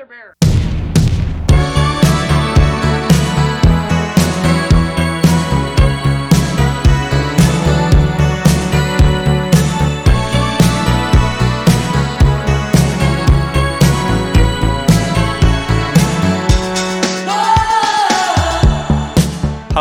[0.00, 0.08] Hello，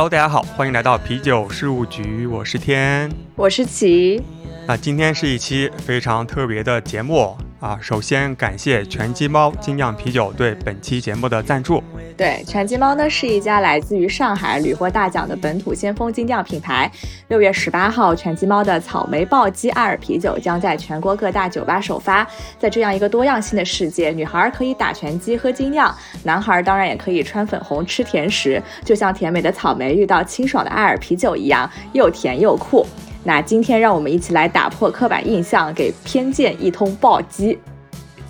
[0.09, 4.21] 大家好，欢迎来到啤酒事务局，我是天，我是齐。
[4.67, 7.38] 那今天是一期非常特别的节目。
[7.60, 11.84] 啊，首先感谢全鸡猫精酿啤酒对本期节目的赞助。
[12.16, 16.90] 对，全鸡猫呢是一家来自于上海屡获大奖的本土先锋精酿品牌。
[17.27, 22.26] 六月十八号，全鸡猫的草莓暴击艾尔啤酒将在全国各大酒吧首发。
[22.58, 32.86] 在这样一个多样性的世界，女孩可以打拳击喝精酿，男孩当然也可以穿粉红吃甜食，就像甜美的草莓遇到清爽的艾尔啤酒一样，又甜又酷。
[33.29, 37.59] 那今天让我们一起来打破刻板印象，给偏见一通暴击。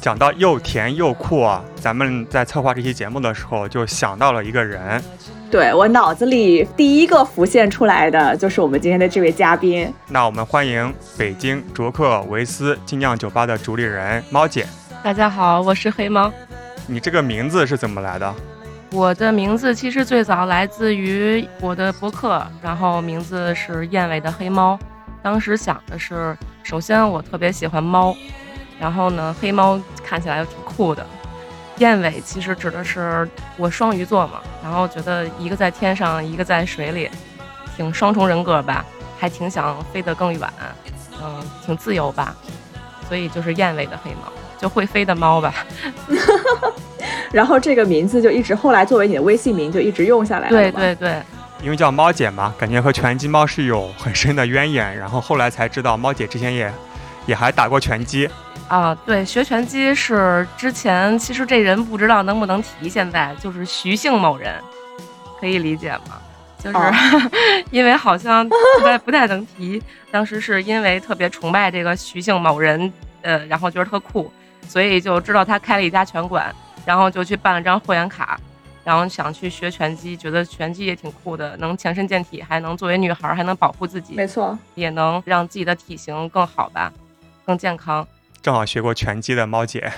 [0.02, 5.02] 讲到又甜又酷啊，咱们在策划这期节目的时候就想到了一个人。
[5.50, 9.90] 对我脑子里第一个浮现出来的就是我们今天的这位嘉宾。
[10.10, 14.68] 那我们欢迎北京卓克维斯精酿酒吧的主理人猫姐。
[15.02, 16.30] 大家好，我是黑猫。
[16.88, 18.36] 你这个名字是怎么来的？
[18.92, 24.78] 我的名字其实最早来自于我的博客，然后名字是燕尾的黑猫。
[25.22, 28.16] 当时想的是，首先我特别喜欢猫，
[28.80, 31.06] 然后呢，黑猫看起来又挺酷的。
[31.78, 37.10] 燕尾其实指的是我双鱼座嘛，然后觉得一个在天上，一个在水里，
[37.78, 38.84] 挺双重人格吧，
[39.20, 40.42] 还挺想飞得更远，
[41.22, 42.36] 嗯，挺自由吧，
[43.08, 45.54] 所以就是燕尾的黑猫，就会飞的猫吧。
[47.32, 50.50] 然后这个名字就一直后来作为你的微信名就一直用下来了。
[50.50, 51.22] 对对对，
[51.64, 54.98] 因为叫猫姐嘛，感觉和拳击猫是有很深的渊源。
[54.98, 56.72] 然后后来才知道，猫姐之前也
[57.26, 58.30] 也还打过拳击。
[58.68, 64.54] 啊，对，学拳击是之前，其实这人不知道能不能提，现在就是徐姓某人，
[65.40, 66.20] 可以理解吗？
[66.62, 66.78] 就是
[67.72, 69.82] 因为好像不太不太能提，
[70.12, 74.32] 当时是因为特别崇拜这个徐姓某人，呃，然后觉得特酷，
[74.70, 76.56] 所以就知道他开了一家拳馆。
[76.86, 78.40] 然后就去办了张会员卡，
[78.84, 86.92] 然后想去学拳击，觉得拳击也挺酷的，能强身健体，还能作为女孩还能保护自己，没错，也能让自己的体型更好吧，
[87.46, 88.08] 更健康。
[88.42, 89.92] 正好学过拳击的猫姐，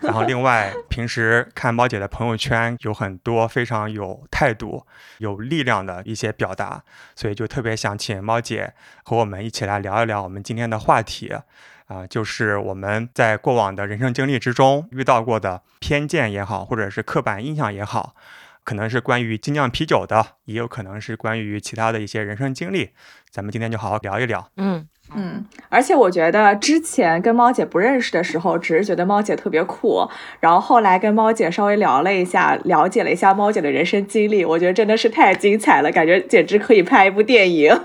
[0.00, 4.86] 然后另外 平时看猫姐的朋友圈有很多非常有态度、
[5.18, 6.82] 有力量的一些表达，
[7.14, 11.34] 所以就特别想请猫姐和我们一起来聊一聊我们今天的话题。
[11.90, 18.14] 啊，就是我们在过往的人生经历之中遇到过的偏见也好，或者是刻板印象也好，
[18.62, 22.90] 可能是关于精酿啤酒的，也有可能是关于其他的一些人生经历。
[23.28, 24.48] 咱们今天就好好聊一聊。
[24.56, 24.86] 嗯
[25.16, 30.08] 嗯，而且我觉得之前跟猫姐不认识的时候，只是觉得猫姐特别酷，
[30.38, 37.76] 然后后来跟猫姐稍微聊了一下，了解了一下猫姐的人生经历，我觉得真的是太精彩了，感觉简直可以拍一部电影。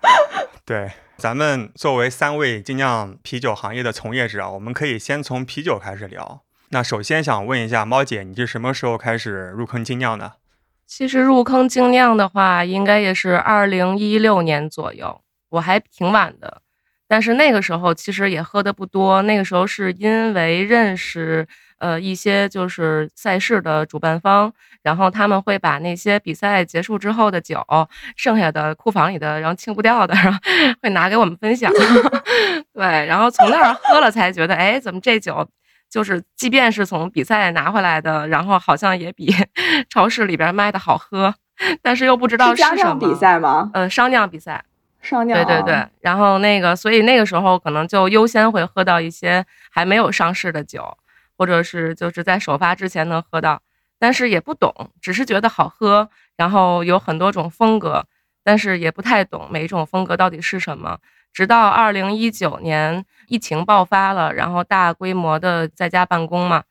[0.64, 0.90] 对。
[1.22, 6.42] 咱们作为三位精酿啤酒行业的从业者啊，我们可以先从啤酒开始聊。
[6.70, 10.32] 那首先想问一下猫姐，你是什么时候开始入坑精酿的？
[10.84, 16.60] 其实入坑精酿的话，应该也是二零一六年左右，我还挺晚的。
[17.06, 21.46] 但是那个时候其实也喝的不多，那个时候是因为认识。
[21.82, 27.60] 呃，一些就是赛事的主办方，然后他们会把那些比赛结束之后的酒，
[28.14, 30.38] 剩下的库房里的，然后清不掉的，然后
[30.80, 31.72] 会拿给我们分享。
[32.72, 35.44] 对，然后从那儿喝了才觉得，哎，怎么这酒
[35.90, 39.34] 就是，即便是从比赛拿回来的，然后好像也比
[39.90, 41.34] 超市里边卖的好喝，
[41.82, 43.72] 但是又不知道是什么比赛吗？
[43.74, 44.64] 呃，商酿比赛，
[45.00, 45.36] 商酿。
[45.36, 50.96] 对对对，然后那个，所以那个时候可能就优先会喝到一些还没有上市的酒。
[51.42, 53.60] 或者是就是在首发之前能喝到，
[53.98, 58.06] 但是也不懂，只是觉得好喝，然后有很多种风格，
[58.44, 60.96] 但是也不太懂每一种风格到底是什么。
[61.32, 66.62] 直到二零一九年疫情爆发了，然后大规模的在家办公嘛，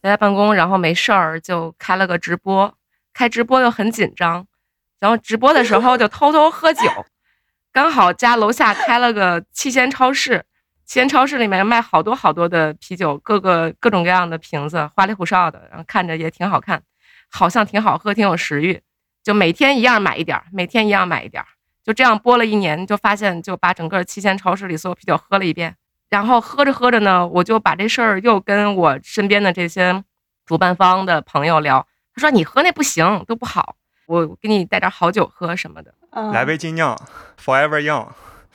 [0.00, 2.72] 在家办公，然后没事儿就开了个直播，
[3.12, 4.46] 开直播又很紧张，
[4.98, 6.80] 然后直播的时候就偷偷喝酒，
[7.70, 10.46] 刚好家楼下开了个七鲜超市。
[10.86, 16.80] 西安超市里面卖好多好多的啤酒，各个各种各样的瓶子，花里胡哨的，然后看着也挺好看，
[17.28, 18.80] 好像挺好喝，挺有食欲，
[19.22, 21.46] 就每天一样买一点儿，每天一样买一点儿，
[21.84, 25.74] 就这样播了一年，就发现就把整个七鲜超市里所有啤酒喝了一遍。
[26.08, 30.04] 然后喝着喝着呢，我就把这事儿又跟我身边的这些
[30.46, 31.84] 主办方的朋友聊，
[32.14, 33.74] 他说你喝那不行，都不好，
[34.06, 35.92] 我给你带点好酒喝什么的。
[36.32, 36.96] 来杯精酿
[37.44, 38.06] ，Forever Young。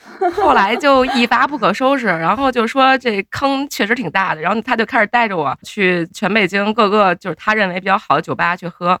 [0.34, 8.98] 后来就一发不可收拾，然后就说这坑确实挺大的，然后他就开始带着我去全北京各个就是他认为比较好的酒吧去喝，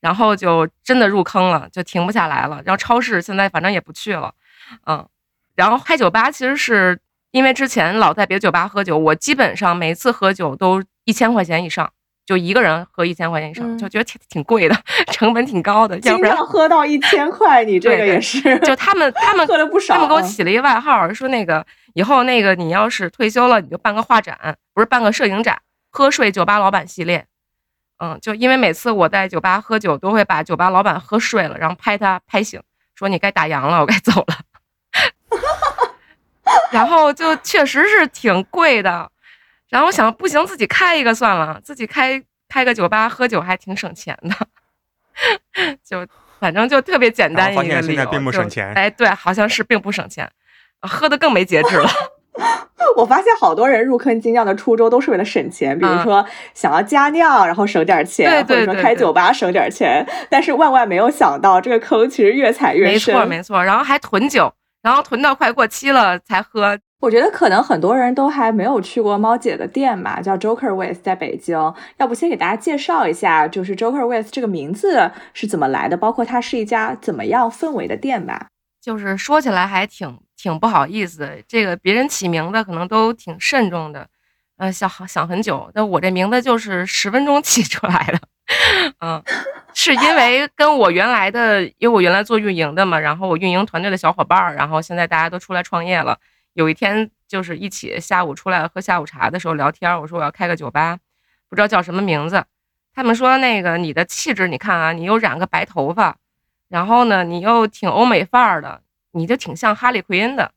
[0.00, 2.62] 然后就真的入坑了，就停不下来了。
[2.64, 4.32] 然后超市现在反正也不去了，
[4.86, 5.06] 嗯，
[5.54, 7.00] 然后开酒吧其实是
[7.30, 11.90] 因为之前老在别的酒吧喝酒，我基本上每次喝酒都一千块钱以上。
[12.26, 14.76] 就一个人喝一千块钱以上，就觉得挺挺贵的，
[15.12, 15.98] 成本挺高的。
[16.00, 18.58] 经常喝到一千块，你这个也是。
[18.58, 19.94] 就他们，他们 喝了不少。
[19.94, 21.64] 他们给我起了一个外号，说那个
[21.94, 24.36] 以后那个你要是退休了，你就办个画展，
[24.74, 25.56] 不是办个摄影展，
[25.92, 27.24] 喝睡酒吧老板系列。
[27.98, 32.60] 嗯，就因为每次我在酒吧喝酒，都会把酒吧老板喝睡了，然后拍他拍醒，
[32.96, 34.36] 说你该打烊了，我该走了。
[36.72, 39.10] 然后就确实是挺贵的。
[39.68, 44.34] 然后我想，不行，自己开一个算了，自己开开个酒吧喝酒还挺省钱的，
[45.84, 46.06] 就
[46.38, 47.82] 反正就特别简单一个理由。
[47.82, 48.72] 现在并不省钱。
[48.74, 50.30] 哎，对，好像是并不省钱，
[50.82, 51.88] 喝的更没节制了。
[52.96, 56.24] 我发现好多人入坑精酿的初衷都是为了省钱，比如说
[56.54, 60.06] 想要加酿，然后省点钱，或者说开酒吧省点钱。
[60.30, 63.14] 但是万万没有想到，这个坑其实越踩越深。
[63.14, 63.64] 没错，没错。
[63.64, 64.52] 然后还囤酒，
[64.82, 66.78] 然后囤到快过期了才喝。
[67.00, 71.54] 我觉得可能很多人都还没有去过猫姐的店嘛，叫 Joker With，在北京。
[71.98, 78.46] 要不先给大家介绍一下，就是 Joker With 这个名字是怎么来的，包括它是一家怎么样氛围的店吧。
[78.80, 84.06] 就是说起来还挺挺不好意思，这个别人起名字可能都挺慎重的，
[84.56, 85.70] 呃，想想很久。
[85.74, 88.18] 那我这名字就是十分钟起出来的，
[89.00, 89.22] 嗯，
[89.74, 96.18] 是因为跟我原来的，因为我原来做运营的嘛，然后我运营团队的小伙伴儿，然后现在大家都出来创业了。
[96.56, 100.96] 有一天，就是一起下午出来喝下午茶的时候聊天，我说我要开个酒吧，
[101.50, 102.46] 不知道叫什么名字。
[102.94, 106.16] 他们说那个你的气质，你看啊，你又染个白头发，
[106.68, 108.80] 然后呢，你又挺欧美范儿的，
[109.10, 110.50] 你就挺像哈利奎因的。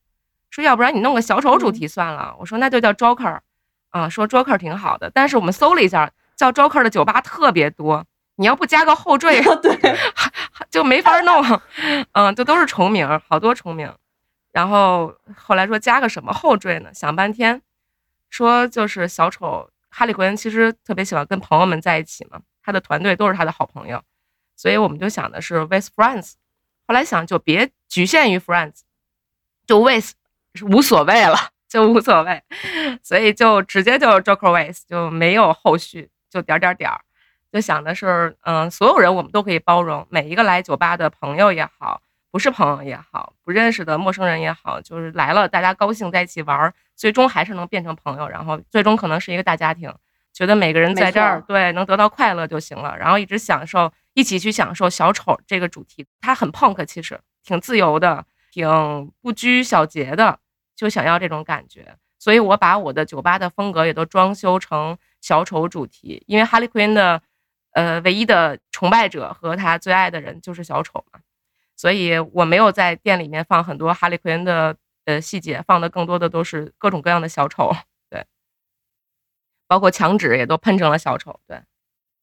[0.49, 2.33] 说要不然你弄个小丑主题算了。
[2.39, 3.39] 我说那就叫 Joker，
[3.89, 5.11] 啊，说 Joker 挺好的。
[5.13, 8.05] 但是我们搜了一下，叫 Joker 的酒吧特别多，
[8.37, 9.97] 你要不加个后缀，对，
[10.71, 11.43] 就没法弄。
[12.13, 13.93] 嗯，就都是重名，好多重名。
[14.59, 16.93] 然后后来说加个什么后缀呢？
[16.93, 17.61] 想半天，
[18.29, 24.03] 说就是小丑哈利奎恩，其实特别喜欢跟朋友们在一起嘛，他的团队都是他的好朋友，
[24.57, 26.33] 所以我们就想的是 with friends。
[26.85, 28.81] 后来想就别局限于 friends，
[29.65, 30.11] 就 with
[30.69, 31.37] 无所谓了，
[31.69, 32.43] 就无所谓，
[33.01, 36.99] 所以就直接就 Joker with，就没有后续，就点点点儿，
[37.49, 42.01] 就想的是，嗯，所有人我们都可以包容，每一个来酒吧的朋友也好。
[42.31, 49.93] 不是朋友也好，不认识的陌生人也好，就是来了，大家高兴在一起玩，最终还是能变成朋友，然后最终可能是一个大家庭。
[50.31, 56.05] 觉得每个人在这儿对能得到快乐就行了，然后一直享受，一起去享受小丑这个主题。
[56.21, 60.39] 它很 punk，其实挺自由的，挺不拘小节的，
[60.75, 61.95] 就想要这种感觉。
[62.19, 67.21] 所以我把我的酒吧的风格也都装修成小丑主题，因为哈利奎因的
[67.73, 71.19] 呃唯一的崇拜者和他最爱的人就是小丑嘛。
[71.79, 77.73] 所以我没有在店里面放很多哈利奎恩的呃细节，放的更多的都是各种各样的小丑，
[78.09, 78.25] 对，
[79.65, 81.61] 包括墙纸也都喷成了小丑，对，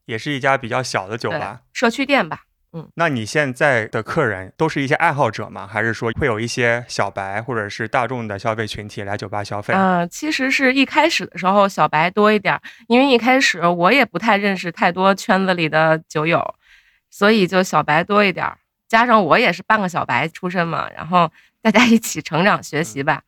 [0.05, 2.43] 也是一家比较小的酒吧，社区店吧，
[2.75, 2.87] 嗯。
[2.97, 5.67] 那你现在的客人都是一些爱好者吗？
[5.67, 9.73] 还是说会有一些小白或者是大众的消费群体来酒吧消费？
[9.73, 16.55] 嗯，其实是一开始的时候小白多一点，因为一开始我也不太认识太多圈子里的酒友，
[17.11, 18.47] 所以就小白多一点。
[18.89, 21.31] 加上我也是半个小白出身嘛，然后
[21.63, 23.23] 大家一起成长学习吧。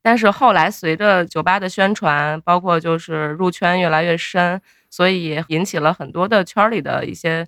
[0.00, 7.46] 但是后来随着酒吧的宣传，包括就是入圈越来越深，所以引起了很多的圈里的一些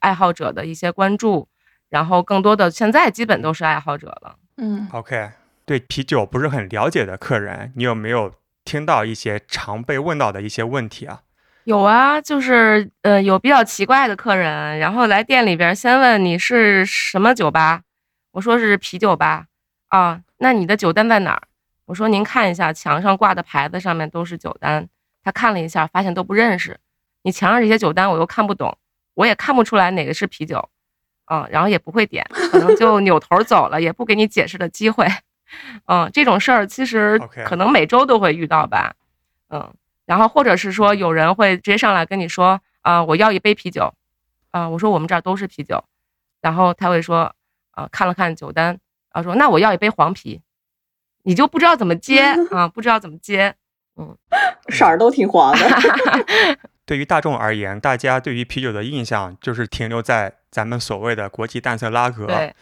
[0.00, 1.48] 爱好者的一些关注。
[1.88, 4.36] 然后更多的现在基本都是爱好者了。
[4.56, 5.30] 嗯，OK，
[5.66, 8.32] 对啤酒不是很了解的客人，你有没有
[8.64, 11.20] 听到一些常被问到的一些问题啊？
[11.64, 17.82] 有啊，就是呃，有比较奇怪的客人，然后来店里边先问你是什么酒吧，
[18.32, 19.46] 我说是啤酒吧，
[19.88, 21.42] 啊，那你的酒单在哪儿？
[21.84, 24.88] 我说您看一下墙上挂的牌子上面都是酒单，
[25.22, 26.78] 他看了一下，发现都不认识，
[27.22, 28.76] 你墙上这些酒单我又看不懂，
[29.14, 30.68] 我也看不出来哪个是啤酒，
[31.26, 35.06] 嗯，然后也不会点，可能就扭头走了，也不给你解释的机会，
[35.86, 38.94] 嗯，这种事儿其实可能每周都会遇到吧，
[39.50, 39.72] 嗯。
[40.06, 43.92] 然后或者是说有人会直接上来跟你说啊，我要一杯啤酒，
[44.50, 45.82] 啊，我说我们这儿都是啤酒，
[46.40, 47.34] 然后他会说
[47.72, 48.78] 啊，看了看酒单，
[49.10, 50.40] 啊，说那我要一杯黄啤，
[51.22, 53.54] 你就不知道怎么接 啊，不知道怎么接，
[53.96, 54.16] 嗯，
[54.68, 55.66] 色儿都挺黄的。
[56.84, 62.52] 对于大众而言，大家对于啤酒的印象就是停留在咱们所谓的国际淡色拉格。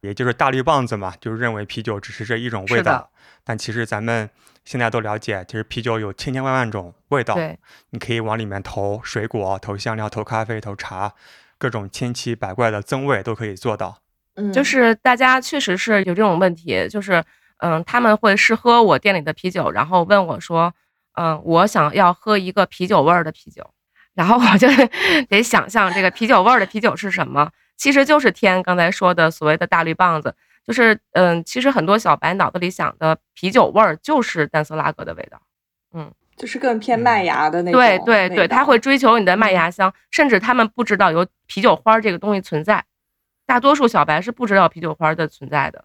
[0.00, 3.10] 也就是大绿棒子嘛，就是认为啤酒只是这一种味道。
[3.42, 4.28] 但其实咱们
[4.64, 7.58] 现在都了解，其实啤酒有千千万万种味道，对，
[7.90, 11.12] 你可以往里面投水果、投香料、投咖啡、投茶，
[11.58, 13.98] 各种千奇百怪的增味都可以做到。
[14.36, 17.22] 嗯，就是大家确实是有这种问题，就是
[17.58, 20.74] 嗯，他们会试喝我店里的啤酒，然后问我说，
[21.12, 23.70] 嗯，我想要喝一个啤酒味儿的啤酒，
[24.14, 24.68] 然后我就
[25.28, 30.34] 得想象这个啤酒味儿的啤酒是什么，其实就是天刚才说的所谓的大绿棒子，
[30.66, 35.40] 就是嗯，其实很多小白脑子里想的啤酒味儿就是淡色拉格的味道。
[35.94, 42.84] 嗯就是更偏麦芽的那种对对对，他会追求你的麦芽香，甚至他们不知道有啤酒花这个东西存在。
[43.46, 45.84] 大多数小白是不知道啤酒花的存在的。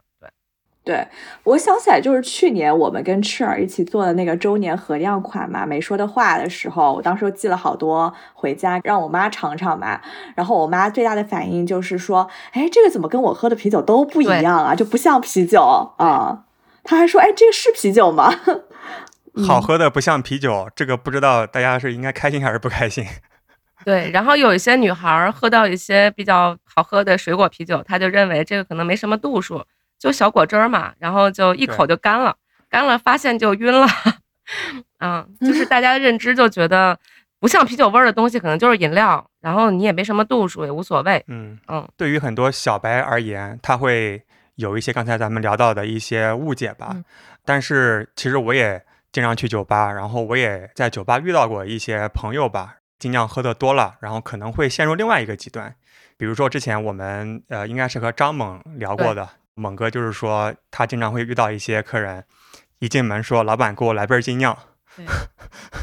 [0.90, 1.08] 对，
[1.44, 10.02] 我想起来，就是去年我们跟赤耳一起做的那个周年合量款嘛，没说的话的时候，我当时就寄了好多回家让我妈尝尝嘛。
[10.34, 14.74] 然后我妈最大的反应就是说：“哎，这个怎么跟我喝的啤酒都不一样啊？
[14.74, 16.46] 就不像啤酒啊。”
[16.84, 18.34] 她还说：“哎，这个是啤酒吗？”
[19.46, 23.06] 好喝的不像啤酒，这个不知道大家是应该开心还是不开心？
[23.86, 29.64] 对，然后有一些女孩儿喝到一些比较好喝的水果啤酒，她就认为这个可能没什么度数，
[30.00, 32.36] 就小果汁儿嘛，然后就一口就干了，
[32.70, 33.86] 干了发现就晕了。
[35.00, 36.98] 嗯，就是大家的认知就觉得
[37.40, 41.24] 不像啤酒味儿的东西可能就是饮料，然后你也没什么度数，也无所谓。
[41.28, 44.24] 嗯嗯，对于很多小白而言，他会
[44.56, 46.90] 有一些刚才咱们聊到的一些误解吧。
[46.94, 47.04] 嗯
[47.46, 55.74] 但是其实我也经常去酒吧，然后我也在酒吧遇到过一些朋友吧，尽量喝的多了，然后可能会陷入另外一个极端。
[56.16, 59.28] 比如说之前我们呃应该是和张猛聊过的，
[59.60, 62.24] 猛哥就是说他经常会遇到一些客人
[62.80, 64.58] 一进门说老板给我来杯精酿，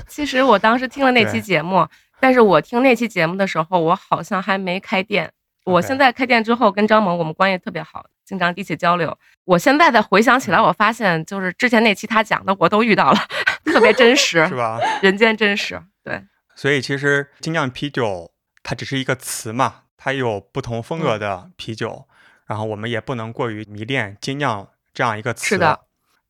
[0.08, 1.86] 其实我当时听了那期节目，
[2.18, 5.30] 但是我听那期节目的时候，我好像还没开店。
[5.64, 9.16] 我现在开店之后，跟张萌我们关系特别好，经常一起交流。
[9.44, 13.18] 我现在再回想起来，我发现就是之前那期他讲的，我都遇到了，
[13.66, 14.78] 特别真实 是，吧？
[15.02, 15.82] 人间真实。
[16.04, 16.22] 对，
[16.54, 18.30] 所以其实精酿啤酒
[18.62, 22.06] 它只是一个词嘛，它有不同风嗯格的啤酒，
[22.46, 25.46] 然后我们也不能过于迷恋精酿这样一个词。
[25.46, 25.80] 是的。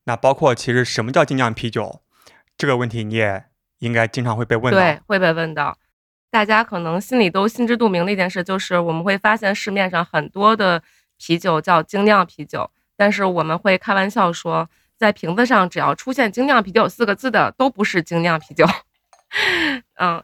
[0.05, 2.01] 那包括其实什么叫精酿啤酒
[2.57, 3.45] 这个问题，你也
[3.79, 4.79] 应该经常会被问到。
[4.79, 5.77] 对，会被问到。
[6.29, 10.81] 大家可能心里都心知肚明的一件事，就是我们会发现市面上很多的
[11.17, 18.65] 啤酒叫精酿啤酒，但是我们会开玩笑说，在瓶子上只要出现“精酿啤酒”四个字的都不是精酿啤酒。
[19.99, 20.21] 嗯，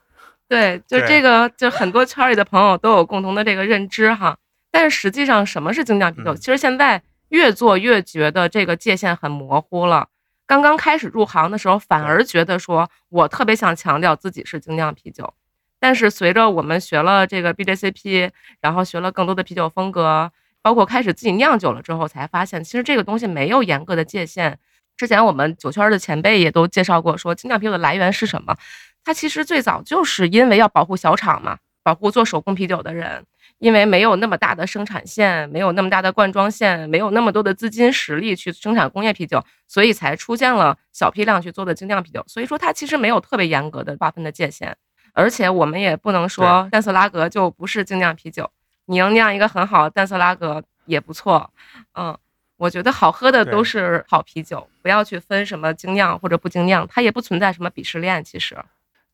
[0.48, 4.38] 对，就这个，就很多圈里的朋友都有共同的这个认知哈。
[4.74, 6.34] 但是实际上，什么是精酿啤酒？
[6.34, 7.00] 嗯其实现在
[7.30, 10.08] 越做越觉得这个界限很模糊了。
[10.48, 15.32] 刚刚开始入行的时候，反而觉得说我特别想强调自己是精酿啤酒。
[15.80, 20.32] 但是随着我们学了这个 BJCP，然后学了更多的啤酒风格，
[20.64, 24.58] 包括开始自己酿酒了之后，才发现其实这个东西没有严格的界限。
[24.98, 28.58] 之前我们酒圈的前辈也都介绍过，说精酿啤酒的来源是什么？
[29.04, 33.26] 它其实最早就是因为要保护小厂嘛，保护做手工啤酒的人，
[33.64, 42.22] 因为没有那么大的生产线，没有那么大的灌装线，没有那么多的资金实力去生产工业啤酒，所以才出现了小批量去做的精酿啤酒。
[42.28, 44.76] 所以说它其实没有特别严格的划分的界限，
[45.14, 48.52] 而且我们也不能说淡色拉格就不是精酿啤酒，
[48.88, 51.50] 你能酿一个很好的淡色拉格也不错，
[51.94, 52.18] 嗯。
[52.58, 58.24] 我觉得好喝的都是好啤酒，不要去分什么精酿或者不精酿，它也不存在什么鄙视链。
[58.24, 58.56] 其实，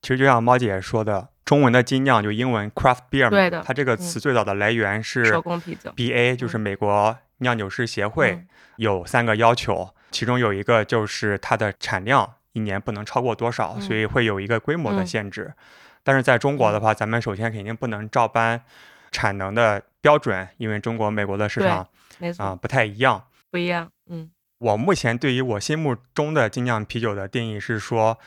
[0.03, 5.91] 其实就像猫姐说的，中文的精酿就英文 craft beer 嘛，对的它这个词最早的来源是手工啤酒。
[5.95, 8.47] BA，就是美国酿酒师协会嗯。
[8.75, 13.81] 有三个要求，其中有一个就是它的产量一年不能超过多少，嗯。
[13.81, 15.51] 所以会有一个规模的嗯限制。
[16.03, 18.61] 但是在中国的话，咱们首先肯定不能照搬
[19.09, 21.87] 产能的标准，因为中国、美国的市场
[22.37, 23.23] 啊、不太一样。
[23.49, 23.89] 不一样。
[24.07, 24.29] 嗯，
[24.59, 28.19] 我目前对于我心目中的精酿啤酒的定义是说，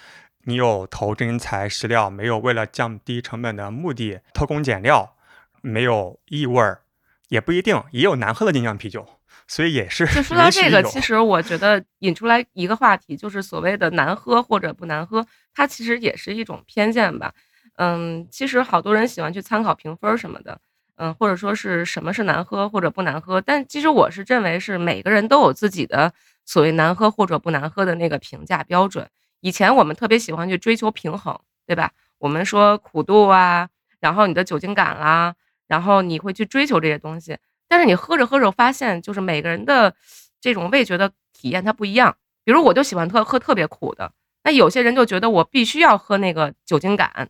[0.44, 5.16] 你有投真材实料，没有为了降低成本的目的偷工减料，
[5.60, 6.82] 没有异味儿，
[7.28, 9.06] 也不一定，也有难喝的精酿啤酒，
[9.46, 17.32] 所以也是就说 到这个，其实我觉得引出来一个话题，就是所谓的难喝或者不难喝，它其实也是一种偏见吧。
[17.76, 20.60] 嗯，其实好多人喜欢去参考评分什么的，
[20.96, 26.12] 嗯，或者说是什么是难喝或者不难喝，但其实我是认为是每个人都有自己的
[26.44, 29.08] 所谓难喝或者不难喝的那个评价标准。
[29.42, 31.90] 以前我们特别喜欢去追求平衡，对吧？
[32.18, 33.68] 我们说苦度啊，
[33.98, 35.34] 然后你的酒精感啦、
[35.66, 37.36] 然后你会去追求这些东西。
[37.66, 39.94] 但是你喝着喝着发现，就是每个人的
[40.40, 42.16] 这种味觉的体验它不一样。
[42.44, 44.12] 比如我就喜欢特喝特别苦的，
[44.44, 47.28] 那有些人就觉得我必须要喝那个酒精感。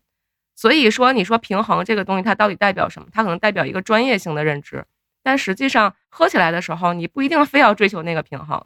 [0.54, 3.08] 所以说，你说平衡这个东西它到底代表什么？
[3.10, 4.84] 它可能代表一个专业性的认知。
[5.22, 8.62] 但实际上喝起来的时候，你不一定非要追求那个平衡。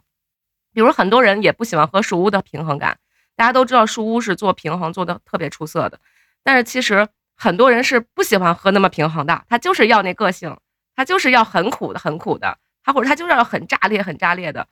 [0.73, 2.99] 比如很多人也不喜欢喝树屋的平衡感，
[3.37, 5.97] 大家都知道树屋是做平衡做的特别出色的，
[6.43, 10.57] 但是其实很多人是不喜欢喝那么平衡的，他就是要那个性，
[10.95, 14.67] 他就是要很苦的很苦的，他或者他就是要很炸裂很炸裂的，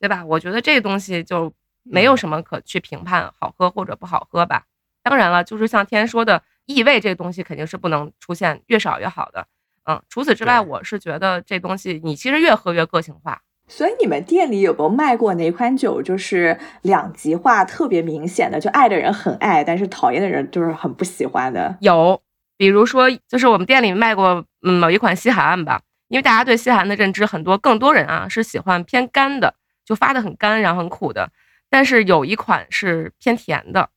[0.00, 0.24] 对吧？
[0.24, 4.64] 我觉得这个东西就没有什么可去评判好喝或者不好喝吧。
[5.02, 9.46] 当然了，就是像天说的，异味这个东西肯定是不能出现，越少越好的。
[9.84, 13.42] 嗯，除此之外，我是觉得这东西你其实越喝越个性化。
[13.68, 21.76] 所以你们店里有没有卖过哪款酒，就是两极化特别明显的，就爱的人很爱，但是讨厌的人就是很不喜欢的？
[21.80, 22.20] 有，
[22.56, 31.30] 比如说就是我们店里卖过嗯某一款西海岸吧，因为大家对西海岸的认知很多，更多人啊是喜欢偏干的，就发的很干，然后很苦的。
[31.68, 33.90] 但是有一款是偏甜的，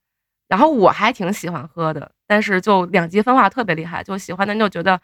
[0.50, 5.00] 然后我还挺喜欢喝的，但是就两极分化特别厉害，就喜欢的人就觉得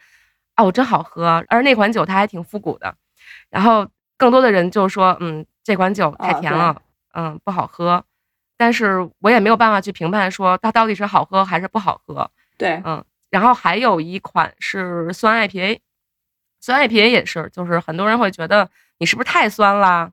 [0.58, 2.94] 哦真好喝，而那款酒它还挺复古的，
[3.50, 3.88] 然后。
[4.18, 6.82] 更多的人就说，嗯，这款酒太甜了，
[7.14, 8.04] 嗯，不好喝。
[8.58, 12.30] 但是我也没有办法去评判说它到底是好喝还是不好喝。
[12.58, 13.04] 对，嗯。
[13.30, 15.80] 然后还有一款是酸 IPA，
[16.60, 18.70] 酸 IPA 也是，就是很多人会觉得
[19.00, 20.10] 你是不是太酸啦，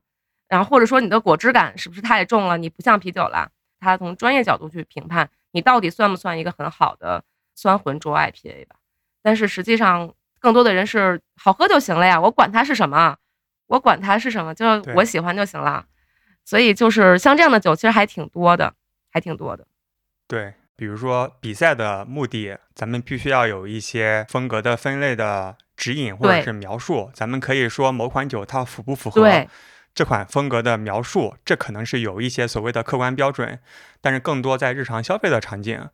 [0.47, 3.49] 然后或者说你的果汁感是不是太重了，你不像啤酒了。
[3.79, 7.23] 他从专业角度去评判你到底算不算一个很好的
[7.55, 8.75] 酸浑浊 IPA 吧。
[9.23, 13.15] 但是实际上，更多的人是好喝就行了呀，我管它是什么。
[13.67, 15.85] 我管它是什么，就我喜欢就行了，
[16.43, 18.73] 所以就是像这样的酒其实还挺多的，
[19.11, 19.65] 还挺多的。
[20.27, 27.11] 对，比如说比赛的目的，咱们必须要有一些风格的分类的指引或者是描述。
[27.13, 29.47] 咱们可以说某款酒它符不符合
[29.93, 33.59] 这款风格的描述，这可能是有一些所谓的客观标准。
[34.01, 35.87] 但是更多在日常消费的场景，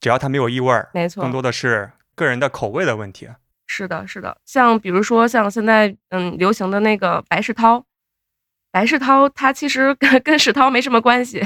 [0.00, 3.28] 只要它没有异味儿，没错，更多的是个人的口味的问题。
[3.68, 7.84] 是的，是的，像比如说像现在嗯流行的那个白世涛，
[8.72, 11.40] 白世涛他其实跟跟世涛没什么关系，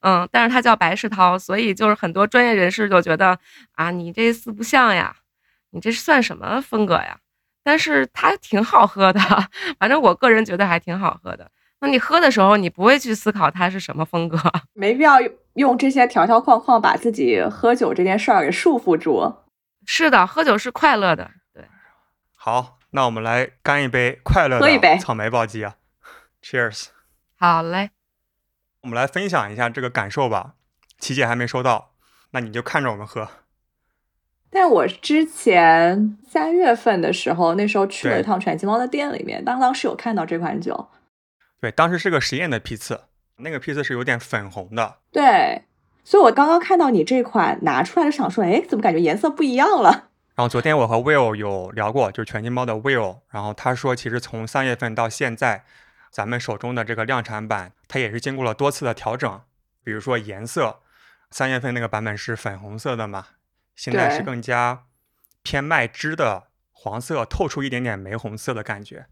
[0.00, 3.38] 嗯，但是他叫白世涛，所以就是很多专业人士就觉得
[3.72, 5.14] 啊，你这四不像呀，
[5.72, 7.18] 你这算什么风格呀？
[7.62, 9.20] 但是它挺好喝的，
[9.78, 11.50] 反正我个人觉得还挺好喝的。
[11.80, 14.38] 那你喝的时候，你不会去思考它是什么风格，
[14.72, 15.18] 没必要
[15.54, 19.30] 用这些条条框框把自己喝酒这件事儿给束缚住。
[19.84, 21.30] 是的，喝酒是快乐的。
[22.42, 25.76] 好，那我们来干一杯快乐的草莓暴击啊
[26.42, 26.86] ！Cheers！
[27.36, 27.90] 好嘞，
[28.80, 30.54] 我们来分享一下这个感受吧。
[30.98, 31.92] 琪姐还没收到，
[32.30, 33.28] 那你就看着我们喝。
[34.48, 40.88] 但我之前三月份的时候，那时候去了一趟全鸡猫的店里面，当当时有看到这款酒。
[41.60, 43.02] 对，当时是个实验的批次，
[43.36, 44.96] 那个批次是有点粉红的。
[45.12, 45.66] 对，
[46.02, 50.06] 所以我刚刚看到你这款拿出来就想说，哎，怎么感觉颜色不一样了？
[50.40, 55.66] 然后昨天我和 Will 有聊过，就是全金猫的 Will，然后他说，其实从三月份到现在，
[56.10, 59.42] 咱们手中的这个量产版，它也是经过了多次的调整。
[59.84, 60.80] 比如说颜色，
[61.30, 63.26] 三月份那个版本是粉红色的嘛，
[63.76, 64.84] 现在是更加
[65.42, 69.08] 偏麦汁的黄色，透出一点点玫红色的感觉。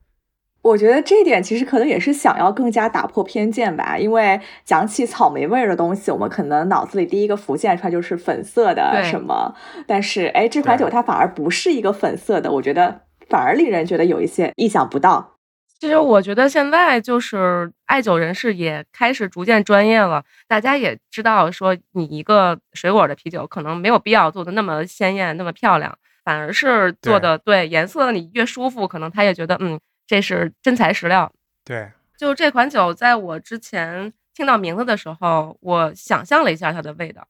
[0.61, 9.55] 我觉得这点其实可能也是想要更加打破偏见吧，因为讲起草莓味儿的东西，我们可能脑子里第一个浮现出来就是粉色的什么，
[9.87, 15.37] 但是哎，这款酒它反而不是一个粉色的，我觉得反而令人觉得有一些意想不到。
[15.81, 29.79] 其实我觉得现在就是爱酒人士也开始逐渐专业了，大家也知道说你一个水果的啤酒可能没有必要做的那么鲜艳那么漂亮，反而是做的对颜色你越舒服，可能他也觉得嗯。
[30.09, 31.31] 这是真材实料，
[31.65, 37.29] 对，就这款酒，在我之前听到名字的时候，我想象了一下它的味道。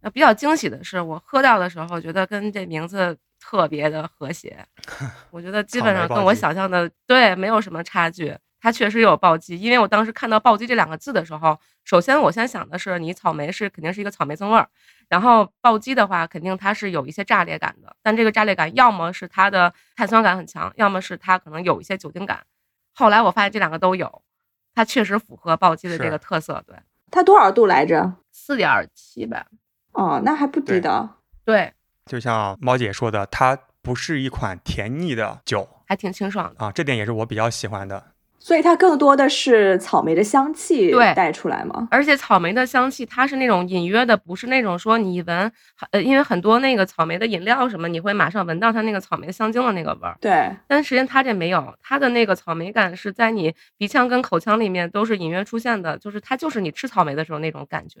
[0.00, 4.66] 那比较惊喜的是，我喝到的时候，觉得跟这名字特别的和谐。
[5.30, 8.34] 我觉得基本上跟我想象的对没有什么差距。
[8.64, 14.66] 它确实有暴击，因为我当时看到暴击这两个字的时候，首先我先想的是，你草莓是肯定是一个草莓增味儿，
[15.06, 22.42] 然后暴击的话，肯定它是有一些炸裂感的，但这个炸裂感要么是它的碳酸感很强，要么是它可能有一些酒精感。
[22.94, 24.22] 后来我发现这两个都有，
[24.74, 26.64] 它确实符合暴击的这个特色。
[26.66, 26.74] 对，
[27.10, 28.14] 它多少度来着？
[28.32, 29.44] 四点七吧。
[29.92, 31.06] 哦，那还不低的。
[31.44, 31.70] 对，
[32.06, 38.13] 就像猫姐说的，它不是一款甜腻的酒，还挺清爽的啊，这点也是我比较喜欢的。
[38.44, 41.88] 所以它更多的是草莓的香气带出来吗？
[41.90, 45.50] 而且草莓的香气它是那种隐约的，不是那种说你一闻，
[45.92, 50.14] 呃，因为很多那个草莓的饮料什么，你会马上闻到它那个草莓香精的那个味儿。
[50.20, 58.00] 对，但实际上它这没有，它的那个草莓感是在你鼻腔跟口腔里面都是隐约出现的，就是它就是你吃草莓的时候那种感觉。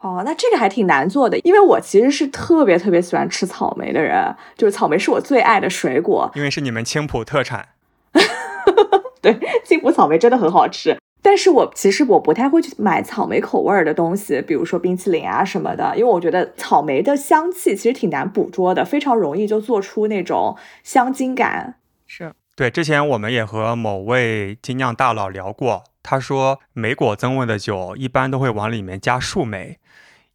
[0.00, 6.32] 哦，那这个还挺难做的，因为我其实是特别特别喜欢吃草莓的人，就是草莓是我最爱的水果。
[6.34, 7.68] 因为是你们青浦特产。
[9.32, 10.96] 对，幸福草莓真的很好吃。
[11.22, 21.80] 但是我其实我不太会去买草莓口味儿的东西，比如说冰淇淋啊什么的，因为我觉得草莓的香气其实挺难捕捉的，非常容易就做出那种香精感。
[22.06, 29.78] 是对，之前我们也和某位精酿大佬聊过，他说莓果增味的酒一般都会往里面加树莓，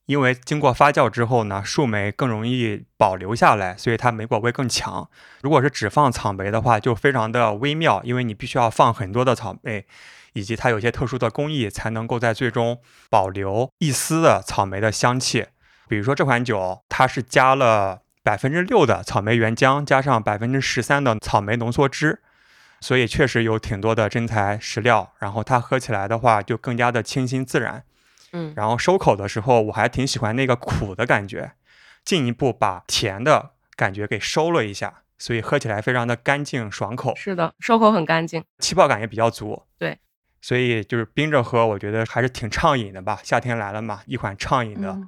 [0.06, 5.10] 因为经过发酵之后呢，树莓更容易保留下来，所以它莓果味更强。
[5.42, 9.86] 如果是只放草莓的话，就非常的微妙，因为你必须要放很多的草莓。
[10.34, 15.48] 以及它有些特殊的工艺，才能够在最终保留一丝的草莓的香气。
[15.90, 22.22] 比如说这款酒，它是加了百分之六的草莓原浆，加上百分之十三的草莓浓缩汁，
[22.80, 25.12] 所以确实有挺多的真材实料。
[25.20, 27.84] 然后它喝起来的话，就更加的清新自然。
[28.34, 31.54] 嗯，然后收口的时候，我还挺喜欢那个苦的感觉，
[32.04, 37.16] 进一步把甜的感觉给收了一下，所以喝起来非常的干净爽口。
[37.16, 39.64] 是的，收口很干净，气泡感也比较足。
[39.78, 40.00] 对。
[40.44, 43.20] 所以就是冰着喝，我觉得还是挺畅饮的吧。
[43.24, 45.00] 夏天来了嘛，一款畅饮的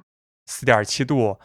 [0.46, 1.40] 四点七度，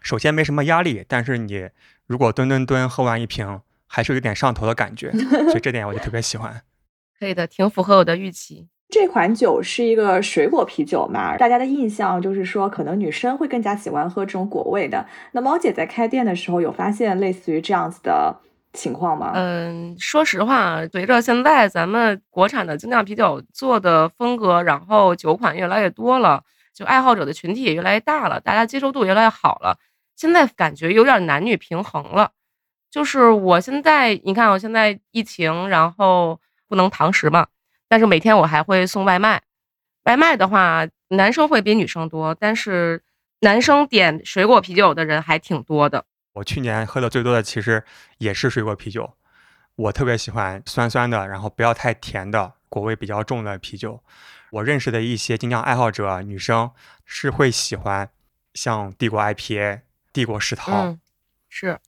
[0.00, 1.68] 首先没什么压力，但是你
[2.06, 5.10] 如果吨吨吨喝完一瓶，还是有点上头的感觉。
[5.12, 6.62] 所以这点我就特别喜欢。
[7.20, 8.68] 可以的，挺符合我的预期。
[8.88, 15.06] 这款酒是一个水果啤酒嘛，大家的印象就是说，可能女生会更加喜欢喝这种果味的。
[15.32, 18.36] 那猫姐在开店的时候有发现类似于这样子的。
[18.72, 19.32] 情况吗？
[19.34, 26.42] 嗯，说实话，随着现在咱们国产的精酿啤酒做的风格，然后酒款越来越多了，
[26.74, 29.78] 就爱好者的群体也越来越大了，大家接受度越来越好了。
[30.14, 32.32] 现在感觉有点男女平衡了。
[32.90, 37.46] 就是我现在，你看我现在疫情，然后不能堂食嘛，
[37.88, 39.42] 但是每天我还会送外卖。
[40.04, 43.02] 外卖的话，男生会比女生多，但是
[43.40, 46.04] 男生点水果啤酒的人还挺多的。
[46.34, 47.82] 我去年喝的最多的其实
[48.18, 49.14] 也是水果啤酒，
[49.74, 54.02] 我特别喜欢酸酸的，然后不要太甜的果味比较重的啤酒。
[54.50, 56.70] 我认识的一些精酿爱好者女生
[57.04, 58.08] 是会喜欢
[58.54, 59.80] 像帝国 IPA、
[60.12, 60.96] 帝国石涛，
[61.48, 61.78] 是。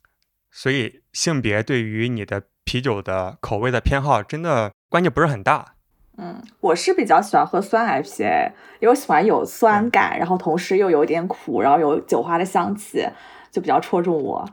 [0.51, 5.75] 所以性别对于你的啤酒的口味的偏好真的关键不是很大。
[6.19, 13.09] 嗯，我是比较喜欢喝酸 IPA，因为我喜欢有酸感，然后同时又有点苦，然后有酒花的香气。
[13.51, 14.47] 就比较戳中我。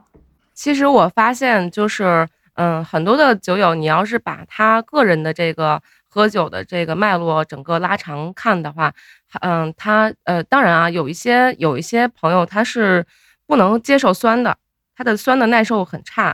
[0.53, 8.93] 其实我发现，就是嗯，很多的酒友，你要是把他个人的这个喝酒的这个脉络整个拉长看的话，
[9.41, 13.05] 嗯，他呃，当然啊，有一些有一些朋友他是
[13.45, 14.57] 不能接受酸的，
[14.95, 16.33] 他的酸的耐受很差。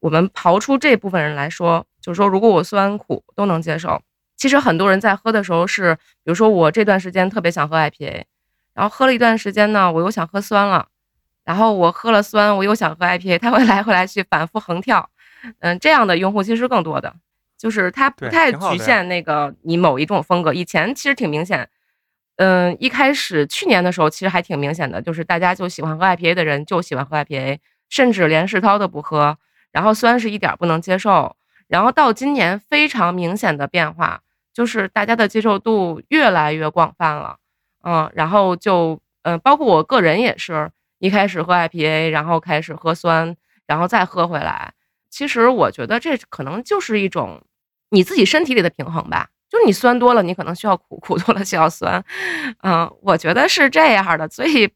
[0.00, 4.02] 我们刨出这部分人来说，就是说，如果我酸苦都能接受，
[4.42, 8.24] 其实很多人在喝的时候是，比如说我这段时间特别想喝 IPA，
[8.74, 10.88] 然后喝了一段时间呢，我又想喝酸了。
[11.44, 15.08] 然后我喝了酸，我又想喝 IPA，他会 来回来去反复横跳，
[15.60, 17.14] 嗯，这样的用户其实更多的，
[17.56, 20.52] 就是他不太局限那个你某一种风格。
[20.52, 21.68] 以前其实挺明显，
[22.34, 29.38] 嗯，一开始去年的时候其实还挺明显的，就是大家就喜欢喝 IPA 的人就喜欢喝 IPA，甚至连世涛都不喝，
[29.70, 31.36] 然后酸是一点不能接受。
[31.68, 34.20] 然后到今年非常明显的变化，
[34.52, 37.36] 就是大家的接受度越来越广泛了，
[37.84, 40.70] 嗯，然后就嗯，包括我个人也是。
[40.98, 43.36] 一开始喝 IPA，然后开始喝酸，
[43.66, 44.72] 然后再喝回来。
[45.10, 47.42] 其实我觉得这可能就是一种
[47.90, 49.28] 你自己身体里的平衡吧。
[49.50, 52.02] 就是你酸多了，你可能需要苦；苦多了需要酸。
[52.62, 54.28] 嗯，我觉得是这样的。
[54.28, 54.70] 所以，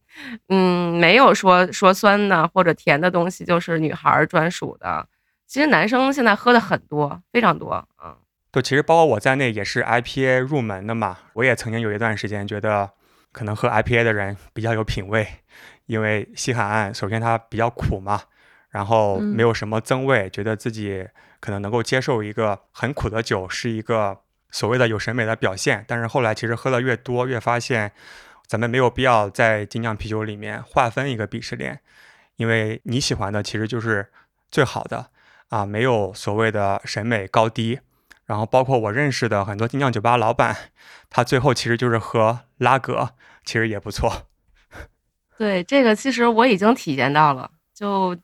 [0.49, 5.07] 嗯，没有说说酸的或者甜的东西就是女孩专属的。
[5.47, 7.87] 其实男生现在喝的很多，非常多。
[8.05, 8.17] 嗯，
[8.57, 11.19] 对，其实包括我在内也是 IPA 入门的嘛。
[11.35, 12.91] 我也曾经有一段时间觉得，
[13.31, 15.29] 可能喝 IPA 的人比较有品味。
[15.85, 18.23] 因为西海岸首先它比较苦嘛，
[18.71, 21.07] 然后没有什么增味，觉得自己
[21.39, 25.85] 可能能够接受一个很苦的酒，是一个所谓的有审美的表现。
[25.87, 27.93] 但是后来其实喝的越多，越发现
[28.47, 31.79] 咱们没有必要在精酿啤酒里面划分一个鄙视链，
[32.37, 34.11] 因为你喜欢的其实就是
[34.51, 35.11] 最好的
[35.51, 37.81] 啊，没有所谓的审美高低。
[38.27, 40.57] 然后包括我认识的很多精酿酒吧老板，
[41.09, 43.11] 他最后其实就是喝拉格，
[43.45, 44.27] 其实也不错。
[45.39, 48.17] 对这个，其实我已经体验到了，就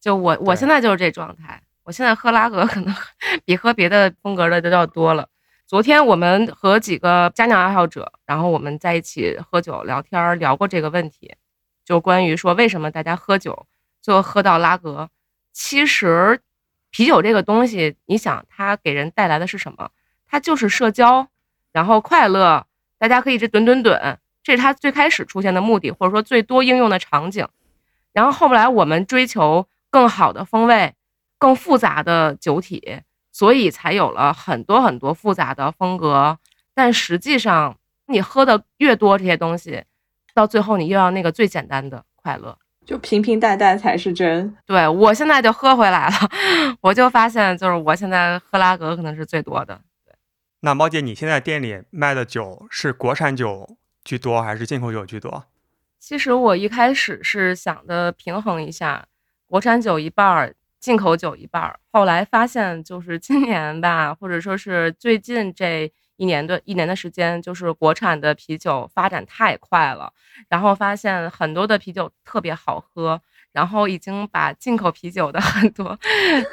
[0.00, 1.62] 就我我现在就是这状态。
[1.82, 2.94] 我现在喝拉格可能
[3.44, 5.28] 比喝别的风格的都要多了。
[5.66, 11.34] 昨天我们和几个家酿爱好者，然后我们在一起喝酒聊天，聊过这个问题，
[11.84, 13.66] 就关于说为什么大家喝酒
[14.00, 15.10] 最后喝到拉格。
[15.52, 16.40] 其实
[16.90, 19.90] 啤酒这个东西，你想它给人带来的是什么？
[20.26, 21.28] 它就是社交，
[21.72, 22.66] 然后快乐，
[22.98, 24.18] 大家可以一直吨吨吨。
[24.42, 27.46] 这是它最开始出现的目的，或者说最多应用的场景。
[28.12, 30.94] 然后后来我们追求更好的风味、
[31.38, 36.38] 更复杂的酒体，所以才有了很多很多复杂的风格。
[36.74, 37.76] 但实际上，
[38.06, 39.84] 你喝的越多这些东西，
[40.32, 44.56] 到最后你又要那个最简单的快乐，就平平淡淡才是真。
[44.66, 46.14] 对我现在就喝回来了，
[46.80, 49.80] 我就发现就是我现在喝拉格可能是最多的。
[50.60, 55.44] 那猫姐，你现在店里卖的酒是国产酒居多还是进口酒居多？
[55.98, 59.06] 其实我一开始是想的平衡一下，
[59.46, 61.78] 国产酒一半儿，进口酒一半儿。
[61.92, 65.90] 后来发现就是今年吧，或者说是最近这
[66.20, 70.12] 一年的一年的时间，就是国产的啤酒发展太快了，
[70.50, 73.20] 然后发现很多的啤酒特别好喝。
[73.52, 75.98] 然后已经把进口啤酒的 很多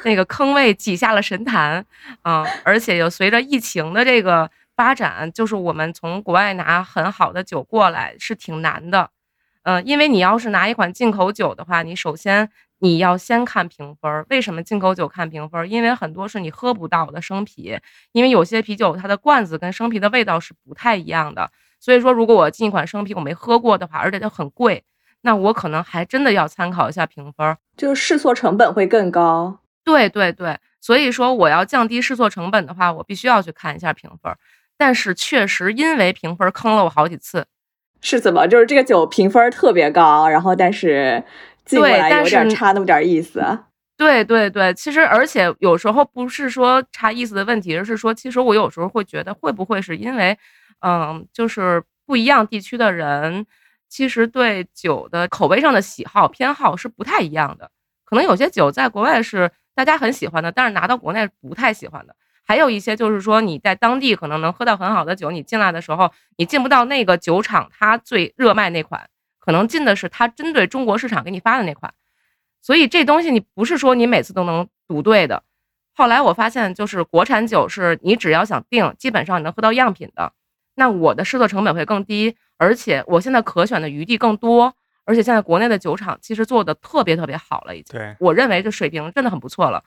[0.04, 1.86] 那个坑位挤下了神坛，
[2.22, 9.10] 啊，而且又随着疫情的这个发展，就是我们从国外拿很好的酒过来是挺难的，
[9.62, 14.26] 嗯，因为你要是拿一款进口酒的话，你首先你要先看评分。
[14.30, 15.70] 为什么进口酒看评分？
[15.70, 17.78] 因为很多是你喝不到的生啤，
[18.12, 21.50] 因为有些啤酒它的罐子跟生啤的味道是不太一样的。
[21.80, 24.84] 所以说，如果我进一款生啤我没喝过的话，而且它很贵。
[25.22, 29.58] 那我可能还真的要参考一下评分，就是试错成本会更高。
[29.84, 34.32] 对对对，所以说我要降低试错成本的话，我必须要去看一下评分。
[34.76, 37.46] 但是确实因为评分坑了我好几次。
[38.00, 38.46] 是怎么？
[38.46, 41.24] 就是这个酒评分特别高，然后但是
[41.68, 43.40] 进过来有点差那么点意思。
[43.96, 50.38] 对对对，其实而且有时候不是说差意思的问题，而是说其实我有时候会觉得会不会是因为，
[50.80, 53.46] 嗯，就是不一样地区的人。
[53.88, 57.70] 其实对酒的口味上的喜好偏好是不太一样的，
[58.04, 62.14] 可能有些酒在国外是大家很喜欢的，但是拿到国内不太喜欢的。
[62.44, 69.08] 还有一些就是说你在当地可能能喝到很好的酒，你进来的时候你进不到那个酒厂它最热卖那款，
[69.48, 71.94] 可能进的是它针对中国市场给你发的那款。
[72.60, 75.42] 所以这东西你不是说你每次都能赌对的。
[75.94, 80.34] 后来我发现就是国产酒是你只要想定，基本上你能喝到样品的。
[80.74, 84.74] 那我的试错成本会更低，而且我现在可选的余地更多，
[85.06, 87.98] 而且现在国内的酒厂其实做的特别特别好了，已经。
[87.98, 89.82] 对，我认为这水平真的很不错了。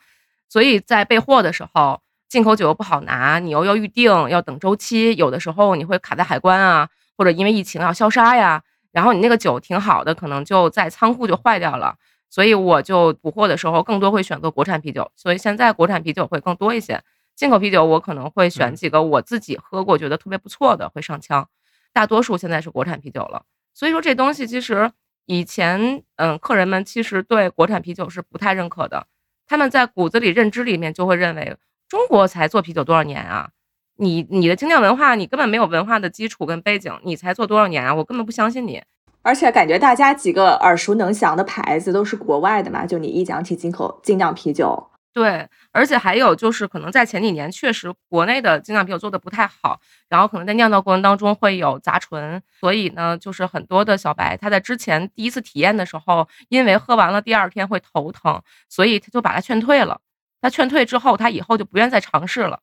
[0.50, 11.97] 所以在备货的时候，进口酒又不好拿，你又要预定，要等周期，有的时候你会卡在海关啊，或者因为疫情要消杀呀，然后你那个酒挺好的，可能就在仓库就坏掉了。
[12.30, 17.04] 所以我就补货的时候更多会选择国产啤酒，所以现在国产啤酒会更多一些。
[17.36, 21.47] 进口啤酒我可能会选几个我自己喝过觉得特别不错的会上枪，
[21.91, 23.43] 大多数现在是国产啤酒了。
[23.73, 24.91] 所以说这东西其实
[25.25, 29.08] 以前嗯客人们其实对国产啤酒是不太认可的，
[29.47, 31.58] 他们在骨子里认知里面就会认为
[31.89, 33.49] 中国才做啤酒多少年啊？
[33.97, 37.93] 你你的精酿文化你根本没有文化的基础跟背景，你才做多少年啊？
[37.93, 38.82] 我根本不相信你。
[39.21, 44.88] 而且感觉大家几个耳熟能详的牌子都是国外的嘛，就你一讲起进口精酿啤酒。
[45.13, 49.77] 对，而且还有就是，可能在前几年确实国内的精酿啤酒做的不太好，
[50.08, 59.99] 然后可能在酿造过程当中会有杂醇，所以呢，就是很多的小白他在之前第一次体验的时候，因为喝完了第二天会头疼，所以他就把它劝退了。
[60.41, 62.60] 他劝退之后，他以后就不愿再尝试了。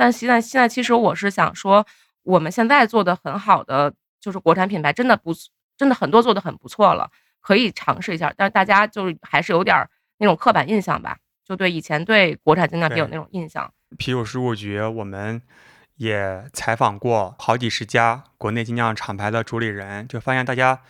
[0.00, 1.86] 但现在现在其实我是想说，
[2.22, 5.30] 我们现在做的很好的就是国产品牌，真的不
[5.76, 7.10] 真的很多做的很不错了，
[7.42, 8.32] 可以尝试一下。
[8.34, 9.86] 但是大家就是还是有点
[10.16, 11.18] 那种刻板印象吧。
[11.44, 15.42] 就对以前对国产精酿啤酒那种印象，啤酒事务局我们
[15.96, 20.80] 也采访过好几十家国内精酿厂牌的主理人，就发现大家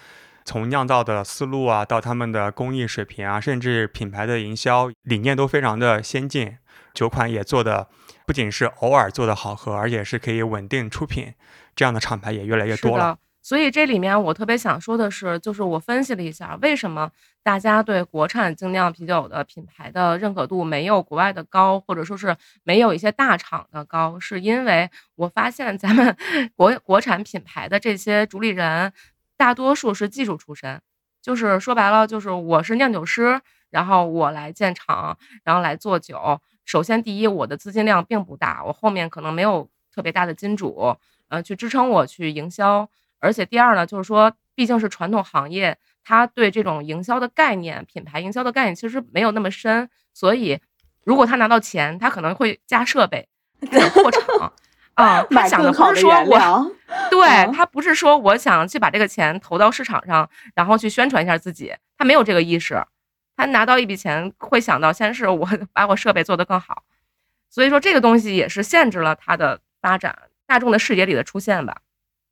[0.44, 6.57] 从酿造的思路啊，到他们的工艺水平啊，甚至品牌的营销理念都非常的先进，
[6.92, 7.88] 酒款也做的
[8.26, 11.35] 不仅是偶尔做的好喝，而且是可以稳定出品，
[11.74, 13.18] 这样的厂牌也越来越多了。
[13.42, 17.11] 所以这里面我特别想说的是，就是我分析了一下，为什么
[17.42, 26.14] 大家对国产精酿啤酒的品牌的认可度没有国外的高，或者说是没有一些大厂的高，是因为我发现咱们
[26.55, 28.92] 国 国产品牌的这些主理人，
[29.40, 30.83] 大多数是技术出身，
[31.22, 36.38] 就是说白了，就是我是酿酒师，然后我来建厂，然后来做酒。
[36.66, 40.94] 首先，第一，我的资金量并不大，我后面可能没有特别大的金主，
[41.29, 42.87] 呃，去支撑我去营销。
[43.18, 50.61] 而且第二呢，就是说，毕竟是传统行业，他对这种营销的概念、品牌营销的概念其实没有那么深，所以
[51.03, 53.26] 如果他拿到钱，他可能会加设备、
[53.94, 54.53] 扩厂
[54.94, 55.22] 啊。
[55.31, 56.72] 他想的不是说我，
[57.11, 62.83] 对他不是说我想去把这个钱投到市场上，然后去宣传一下自己，他没有这个意识。
[63.37, 66.83] 他拿到一笔钱会想到，先是我把我设备做得更好，
[67.48, 70.14] 所以说这个东西也是限制了他的发展、
[70.46, 71.79] 大众的视野里的出现吧。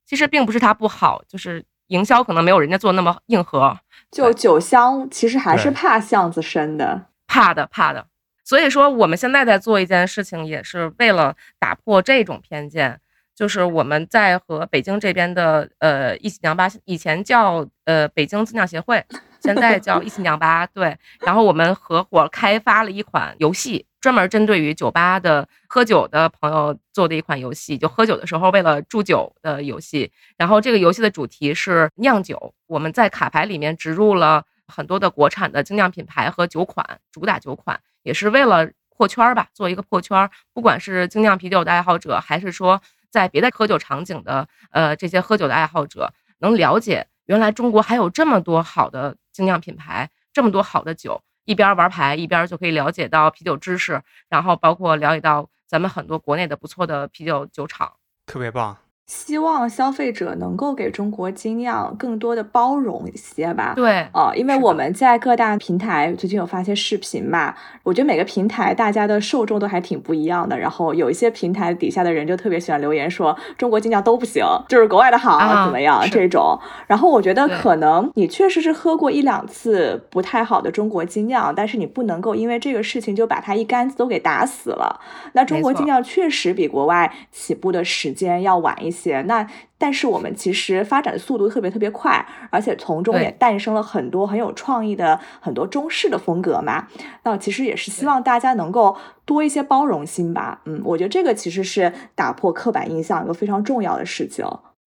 [0.05, 3.79] 其实并不是他不好，就是营销可能没有人家做那么硬核。
[4.11, 8.07] 就酒香其实还是怕巷子深的，怕的怕的。
[8.49, 12.99] 所以说，我们现在在做一件事情，也是为了打破这种偏见。
[13.35, 19.05] 就是我们在和北京这边的呃一起酿吧，以前叫呃北京自酿协会，
[19.43, 20.67] 现在叫一起酿吧。
[20.67, 30.11] 对，然后我们合伙开发了一款游戏，专门针对于酒吧的喝酒的朋友做的一款游戏，就喝酒的时候为了祝酒的游戏。
[30.39, 40.31] 然后这个游戏的主题是酿酒，我们在卡牌里面植入了很多的国产的精酿品牌和酒款，主打酒款，也是为了破圈儿吧，做一个破圈儿。
[40.53, 42.81] 不管是精酿啤酒的爱好者，还是说。
[43.11, 57.95] 在别的喝酒场景的，呃，这些喝酒的爱好者能了解，原来中国还有这么多好的精酿品牌，这么多好的酒，一边玩牌一边就可以了解到啤酒知识，然后包括了解到咱们很多国内的不错的啤酒酒厂，
[58.27, 58.77] 特别棒。
[59.09, 63.73] 希望消费者能够给中国精酿更多的包容一些吧。
[63.75, 70.59] 对，呃，因为我们在各大平台最近有发些视频嘛，我觉得每个平台大家的受众都还挺不一样的。
[70.59, 76.59] 然后有一些平台底下的人就特别喜欢留言说中国精酿都不行，就是国外的好怎么样这种。
[76.87, 85.01] 然后我觉得可能你确实是喝过一两次不太好的中国精酿，但是你不能够因为这个事情就把它一竿子都给打死了。
[85.33, 88.98] 那中国精酿确实比国外起步的时间要晚一些。
[88.99, 89.47] 些那，
[89.79, 96.89] 但是我们其实发展的速度特别特别快，而且从中也诞生了很多很有创意的很多中式的风格嘛。
[97.23, 100.61] 那其实也是希望大家能够多一些包容心吧。
[100.65, 104.45] 嗯，我觉得这个其实是打破刻板印象一个非常重要的事情。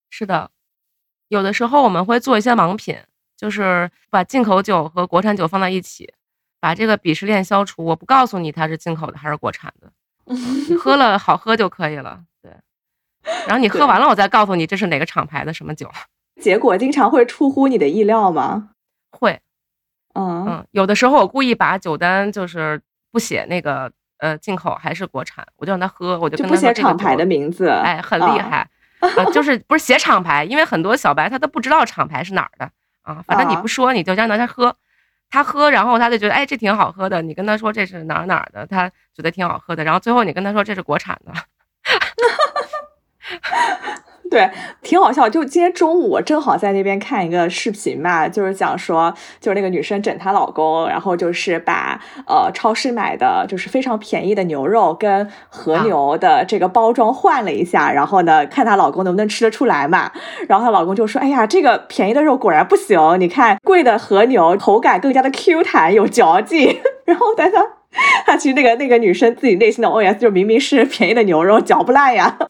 [0.10, 0.50] 是的，
[1.30, 2.97] 有的时候我们会做一些盲品，
[3.38, 6.13] 就是把进口酒和国产酒放在一起，
[6.60, 7.86] 把这个鄙视链消除。
[7.86, 9.91] 我不告诉你它是进口的还是国产的，
[10.78, 12.21] 喝了好喝就可以了。
[13.47, 15.89] 然后你喝完了，我再告诉你这是哪个厂牌的什么酒。
[16.41, 18.69] 结果经常会出乎你的意料吗？
[19.12, 19.39] 会，
[20.15, 22.81] 嗯嗯，有的时候我故意把酒单就是
[23.12, 28.67] 不写那个呃进口还是国产，我就让他喝，我就就不写厂牌的名字，哎，很厉害，
[28.99, 32.71] 啊就是不是写厂牌，因为很多小白他都不知道厂牌是哪儿的
[33.03, 33.23] 啊。
[33.27, 34.75] 反正你不说，你就让他喝，
[35.29, 37.21] 他喝，然后他就觉得哎这挺好喝的。
[37.21, 39.84] 你跟他说这是哪儿哪儿的，他觉得挺好喝的。
[39.84, 41.31] 然后最后你跟他说这是国产的。
[44.31, 44.49] 对，
[44.81, 45.27] 挺好笑。
[45.27, 60.09] 就今天中午，我正好在那边看一个视频嘛，就是讲说，就是那个女生整她老公，然后就是把呃超市买的就是非常便宜的牛肉跟和牛的这个包装换了一下，然后呢，看她老公能不能吃得出来嘛。
[60.47, 67.67] 然后她老公就说：“哎呀，这个便宜的肉果然不行，你看贵的和牛口感更加的 Q 弹有嚼劲。” 然后但她
[68.25, 72.38] 她其实那个那个女生自己内心的 OS 就明明是便宜的牛肉嚼不烂呀。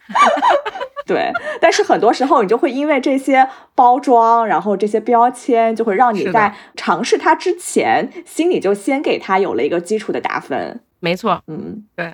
[1.07, 10.79] 对，但是很多时候你就会因为这些包装，然后这些标签，就会让你在尝试它之前，心里就先给它有了一个基础的打分。
[10.99, 12.13] 没错，嗯，对，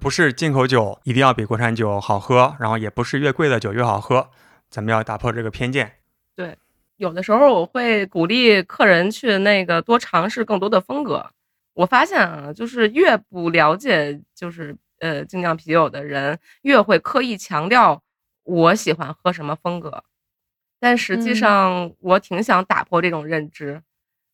[0.00, 4.30] 不是进口酒一定要比国产酒好喝，然后也不是越贵的酒越好喝，
[4.70, 5.92] 咱们要打破这个偏见。
[6.34, 6.56] 对，
[6.96, 11.26] 有的时候我会鼓励客人去那个多尝试更多的风格。
[11.74, 18.02] 我发现啊，就是越不了解就是呃精酿啤酒的人，越会刻意强调。
[18.44, 20.02] 我喜欢喝什么风格，
[20.80, 23.80] 但实际上我挺想打破这种认知，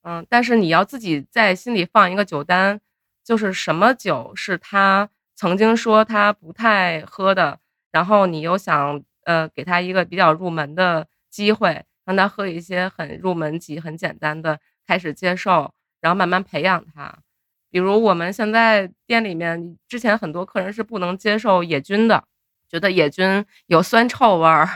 [0.01, 2.81] 嗯，但是你要自己在心里放一个酒单，
[3.23, 7.61] 就是什么酒是他曾经说他不太喝的，
[7.93, 17.19] 然后你又想呃给他一个比较入门的机会，让他喝一些很入门级、很简单的，开始接受，然后慢慢培养他。
[17.71, 22.25] 比如我们现在店里面，之前很多客人是不能接受野菌的。
[22.71, 24.69] 觉得野菌有酸臭味儿，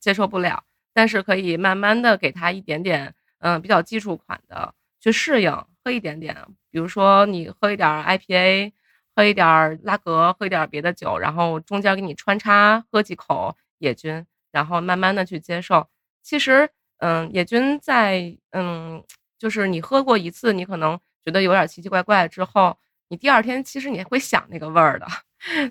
[0.00, 5.52] 接受不了，但是可以慢慢的给他一点点，嗯，比较基础款的去适应，
[5.84, 6.34] 喝一点点，
[6.70, 8.72] 比如说你喝一点 IPA，
[9.14, 15.86] 喝一点拉格，喝一点别的酒，然后中间给你穿插喝几口野菌，然后慢慢的去接受。
[16.22, 16.70] 其实，
[17.00, 19.04] 嗯，野菌在，嗯，
[19.38, 22.76] 就是你喝过一次，你可能觉得有点奇奇怪怪之后，
[23.08, 25.06] 你第二天其实你会想那个味儿的。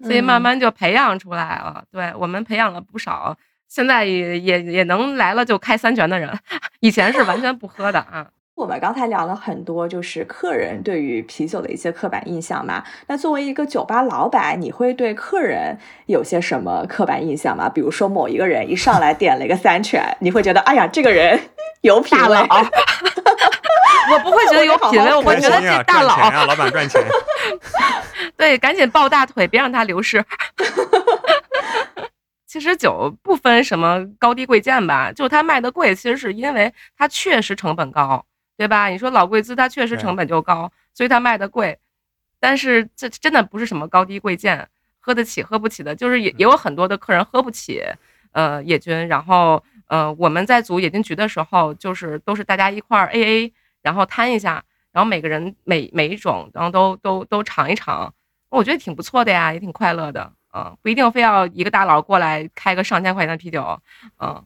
[0.04, 3.36] 所以慢慢就培养出来了，对我们培养了不少，
[3.68, 6.30] 现在也也也能来了就开三全的人，
[6.82, 8.28] 以前是完全不喝的啊。
[8.56, 12.86] 我们刚才聊了很多，就是客人对于啤酒的一些刻板印象嘛。
[13.08, 17.68] 那作为一个酒吧老板，你会对客人有些什么刻板印象吗？
[17.68, 21.38] 比如说某一个人一上来点了一个三全，你会觉得哎呀，这个人
[21.82, 22.38] 有品味。
[24.12, 27.01] 我不会觉得有品位，我会觉得这大佬啊，老板赚钱。
[28.38, 30.24] 对，赶紧抱大腿，别让他流失。
[32.47, 38.26] 其实酒不分什么高低贵贱吧，就它卖的贵，其实是因为它确实成本高，
[38.56, 38.88] 对吧？
[38.88, 41.78] 你说老贵兹，它确实成本就高，所以它卖的贵。
[42.39, 44.70] 但是这真的不是什么高低贵贱，
[45.01, 47.84] 喝得起喝不起的，就是也也有很多的客人喝不起，
[48.32, 49.06] 呃，野军。
[49.08, 53.53] 然后呃，我们在组野军局的时候，就是都是大家一块儿 A A，
[53.86, 58.11] 然后摊一下，然后每个人每每一种，然后都都都尝一尝，
[58.49, 60.33] 我觉得挺不错的呀，也挺快乐的。
[60.55, 63.79] 嗯，不一定非要一个大佬过来开个上千块钱的啤酒，
[64.19, 64.43] 嗯。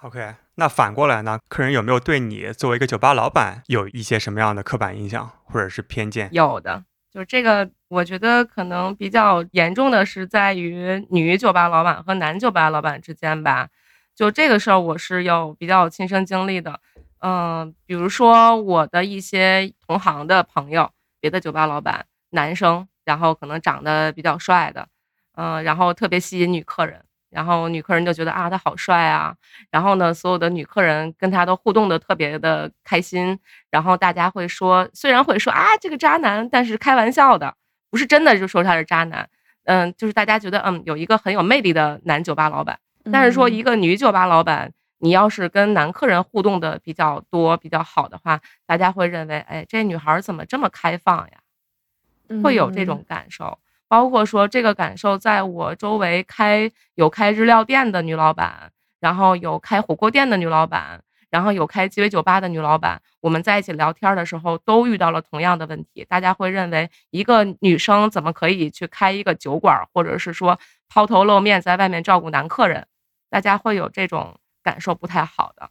[0.00, 1.38] OK，那反过来呢？
[1.48, 6.28] 客人有没有对你作为一个酒吧老板有一些什么样的刻板印象或者是偏见？
[6.32, 13.68] 有的，就是这个，我觉得可能比较严重的是在于女酒吧老板和男酒吧老板之间吧。
[14.14, 16.80] 就这个事儿，我是有比较亲身经历的。
[17.24, 24.88] 嗯，比如说我的一些同行的朋友，别的酒吧老板，男生，然后可能长得比较帅的。
[25.36, 27.00] 嗯，然后特别吸引女客人，
[27.30, 29.34] 然后女客人就觉得啊，他好帅啊。
[29.70, 33.38] 然后呢，所有的女客人跟他都互动的特别的开心。
[33.70, 37.54] 然后大家会说，虽然会说啊，这个渣男，但是开玩笑的，
[37.88, 39.30] 不是真的就说他是渣男。
[39.64, 42.80] 嗯，就是大家觉得嗯，有一个很有魅力的男酒吧老板。
[43.12, 44.72] 但是说一个女酒吧老板，
[45.02, 52.40] 你要是跟男客人互动的比较多、比较好的话，大家会认为，哎，这女孩怎么这么开放呀？
[52.40, 53.58] 会有这种感受。
[53.88, 66.06] 包括说这个感受，在我周围开有开日料店的女老板，然后有开火锅店的女老板，然后有开鸡尾酒吧的女老板，我们在一起聊天的时候，都遇到了同样的问题。
[66.08, 72.86] 大家会认为一个女生怎么可以去开一个酒馆，或者是说抛头露面在外面照顾男客人？
[73.28, 75.70] 大家会有这种感受不太好的，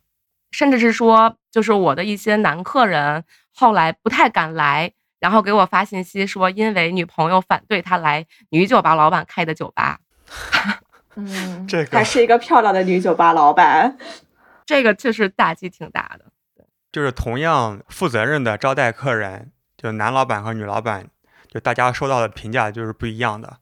[0.51, 3.23] 甚至是说，就是我的一些男客人
[3.53, 4.93] 后来不太敢来。
[5.19, 9.99] 然后给我发信息说，因为女朋友反对他来女酒吧老板开的酒吧。
[11.13, 13.99] 嗯，这个还是一个漂亮的女酒吧老板，
[14.65, 16.25] 这个确实打击挺大的。
[16.91, 21.07] 就是同样负责任的招待客人，就男老板和女老板，
[21.47, 23.59] 就大家收到的评价就是不一样的。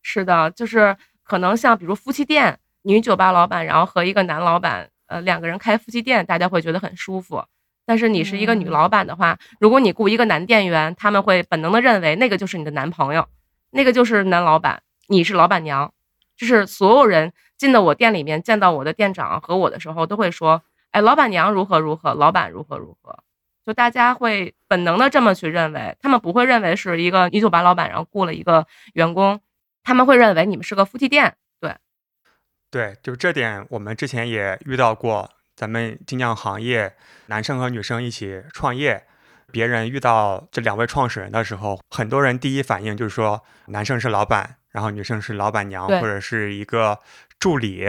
[0.00, 7.44] 是的，就是可能像比如夫妻店，女酒吧老板然后和一个男老板，呃，两个人开夫妻店，大家会觉得很舒服。
[7.84, 13.26] 但是你是一个女老板的话，如果你雇一个男店员，他们会本能的认为那个就是你的男朋友，
[13.70, 15.92] 那个就是男老板，你是老板娘。
[16.36, 23.18] 就是所有人进到我店里面，见到我的店长和我的时候，都会说：“哎，老板娘如何如何，老板如何如何。”
[23.64, 29.40] 就大家会本能的这么去认为，他们不会认为是一个女酒吧老板，然后雇了一个员工，
[29.84, 31.36] 他们会认为你们是个夫妻店。
[32.72, 35.30] 对，对，就这点我们之前也遇到过。
[35.54, 36.96] 咱们精酿行业，
[37.26, 39.04] 男生和女生一起创业，
[39.52, 46.98] 别人遇到这两位创始人的时候，很多人第一反应就是说，男生是老板，然后女生是老板娘或者是一个
[47.38, 47.86] 助理，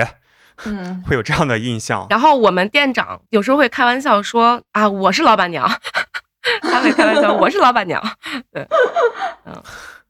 [0.65, 2.05] 嗯，会有这样的印象。
[2.09, 5.67] 然后我们店长有时候会开玩笑说啊，我是老板娘，
[6.61, 8.03] 他会开玩笑，我是老板娘。
[8.51, 8.67] 对，
[9.45, 9.63] 嗯，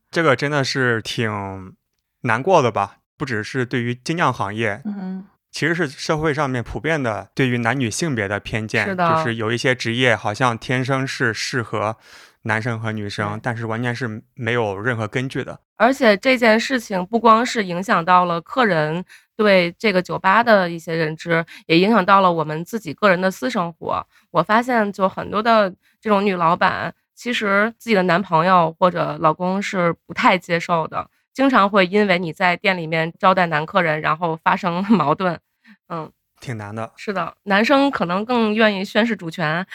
[0.10, 1.76] 这个真的是挺
[2.22, 2.98] 难过的吧？
[3.18, 5.26] 不只是对于精酿行业，嗯。
[5.52, 11.96] 其实是社会上面普遍的对于男女性别的偏见，是的，就是有一些职业好像天生是适合
[12.42, 15.60] 男生和女生，但是完全是没有任何根据的。
[15.76, 19.06] 而且这件事情不光是影响到了客人
[19.36, 24.04] 对这个酒吧的一些认知，也影响到了我们自己个人的私生活。
[24.32, 31.08] 我发现，就很多的这种女老板，其实自己的男朋友或者老公是不太接受的。
[31.34, 35.38] 经常会因为你在店里面招待男客人，然后发生 矛盾，
[35.90, 36.92] 嗯，挺难的。
[36.96, 39.66] 是的，男生可能更愿意宣示主权。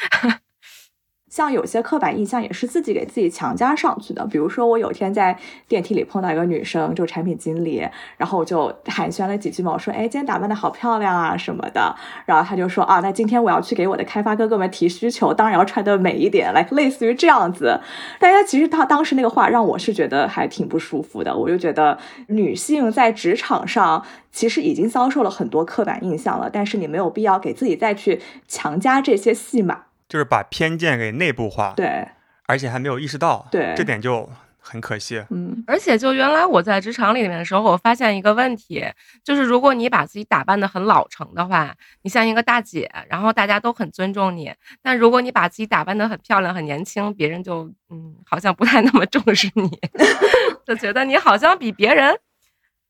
[1.39, 7.87] 像有些刻板印象也是自己给自己强加上去的，比如说我有天在电梯里碰到一个女生，就产品经理，
[8.17, 11.95] 然后我就寒暄了几句嘛，我说，哎，今天打扮的好漂亮啊什么的，
[12.27, 17.81] 然后他就说，啊，那今天我要去给我的开发哥哥们提需求，当然要穿的美一点，来类似于这样子。
[18.19, 29.88] 大家其实他当时那个话让我是觉得还挺不舒服的，我就觉得女性在职场上其实已经遭受了很多刻板印象了，但是你没有必要给自己再去强加这些戏码。
[30.09, 32.09] 就是把偏见给内部化，对，
[32.47, 34.29] 而且还没有意识到，对，这点就
[34.59, 35.23] 很可惜。
[35.31, 38.85] 嗯，而且就原来我在职场里面的时候，我发现一个问题，
[39.23, 44.51] 就是如果你把自己打扮的很老成的话，你像一个大姐，然后大家都很尊重你；
[44.83, 49.69] 但如果你把自己打扮的很漂亮、很年轻，别人就嗯，好像不太那么重视你，
[50.67, 52.19] 就觉得你好像比别人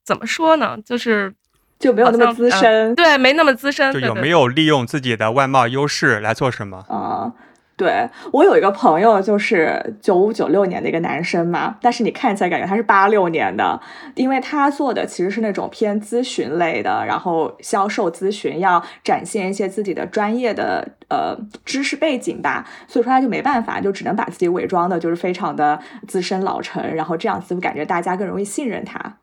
[0.05, 0.79] 怎么说呢？
[0.85, 1.35] 就是。
[1.79, 3.93] 就没有那么资深，对，没那么资深。
[3.93, 6.85] 就有没有利用自己的外貌优势来做什么？
[6.89, 7.33] 啊，
[7.77, 13.81] 对我有一个朋友，就是九五九六年的一个男生嘛，但是你看起来感觉他是八六年的，
[14.17, 29.19] 因为他做的其实是那种偏咨询类的，然后销售咨询要展现一些自己的专业的呃知识背景吧，所以说他就没办法，就只能把自己伪装的就是非常的资深老成，然后这样子感觉大家更容易信任他。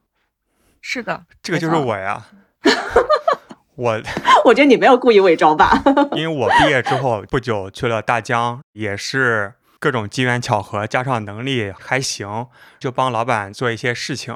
[0.79, 2.23] 是的，这个就是我呀。
[3.75, 4.01] 我
[4.45, 5.83] 我觉得你没有故意伪装吧？
[6.15, 12.47] 因为我毕业之后不久去了大疆，也是各种机缘巧合，加上能力还行，
[12.79, 14.35] 就帮老板做一些事情。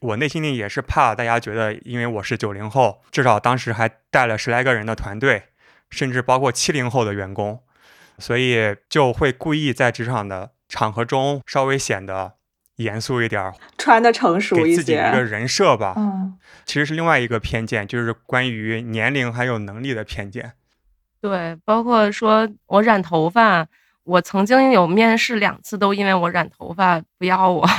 [0.00, 5.44] 我内心里也是怕大家觉得，因为我是九零后，至少当时还带了十来个人的团队，
[5.90, 7.62] 甚至包括七零后的员工，
[8.18, 12.34] 所以就会故意在职场的场合中稍微显得。
[12.76, 15.94] 严肃一点儿，穿的成熟一些，给自己一个人设吧。
[15.96, 20.52] 嗯，其实是另外一个偏见，就是关于年龄还有能力的偏见。
[21.20, 23.66] 对，包括说我染头发，
[24.02, 27.66] 我曾经有面试两次，都因为我染头发不要我。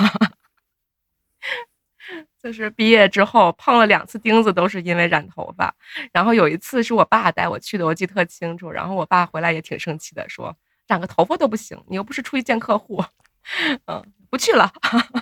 [2.41, 5.75] 就是毕业之后碰了两次钉子，都是因为染头发。
[6.11, 8.69] 然后有一次是我爸带我去的，我记得特清楚。
[8.71, 10.55] 然后我爸回来也挺生气的，说
[10.87, 13.03] 染个头发都不行，你又不是出去见客户。
[13.87, 14.03] 嗯。
[14.27, 14.69] 不去了，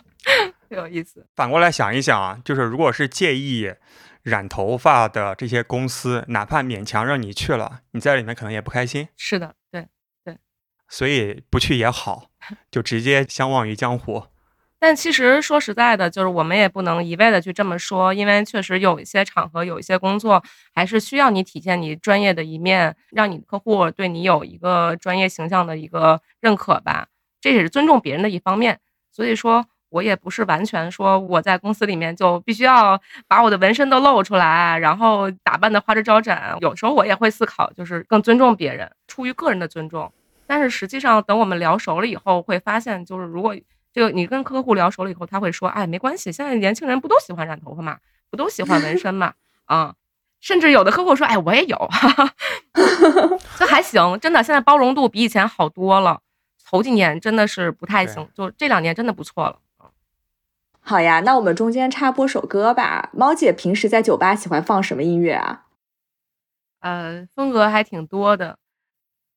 [0.67, 1.27] 挺有意思。
[1.35, 3.71] 反过来想一想啊，就是如果是介意
[4.23, 9.07] 染头发的这些公司，哪怕勉强让你去了，你在里面可能也不开心。
[9.15, 9.87] 是的，对
[10.25, 10.35] 对。
[10.89, 12.31] 所以不去也好，
[12.71, 14.23] 就直接相忘于江湖。
[14.79, 20.43] 但其实说实在的，就是我们也不能一味的去这么说，因为确实有一些场合、有一些工作，
[20.73, 27.09] 还是需要你体现你专业的一面，让你客户对你有一个专业形象的一个认可吧。
[27.43, 28.79] 这也是尊重别人的一方面。
[29.11, 36.55] 所以说，我也不是完全说我在公司里面就必须要把我的纹身都露出来，然后打扮的花枝招展。
[36.61, 40.09] 有时候我也会思考，就是更尊重别人，出于个人的尊重。
[40.47, 43.53] 但是实际上，等我们聊熟了以后，会发现，就是如果
[43.91, 47.97] 这个你跟客户聊熟了以后，他会说，哎，没关系，现在年轻人不都喜欢染头发嘛，
[48.31, 49.33] 不都喜欢纹身嘛，
[49.65, 49.93] 啊，
[50.39, 51.89] 甚至有的客户说，哎，我也有，
[53.59, 56.21] 这还行，真的，现在包容度比以前好多了。
[56.65, 59.59] 头几年真的是不太行，就这两年真的不错了。
[60.85, 63.09] 好呀，那我们中间插播首歌吧。
[63.13, 65.63] 猫姐平时在酒吧喜欢放什么音乐啊？
[66.81, 68.57] 呃，风格还挺多的。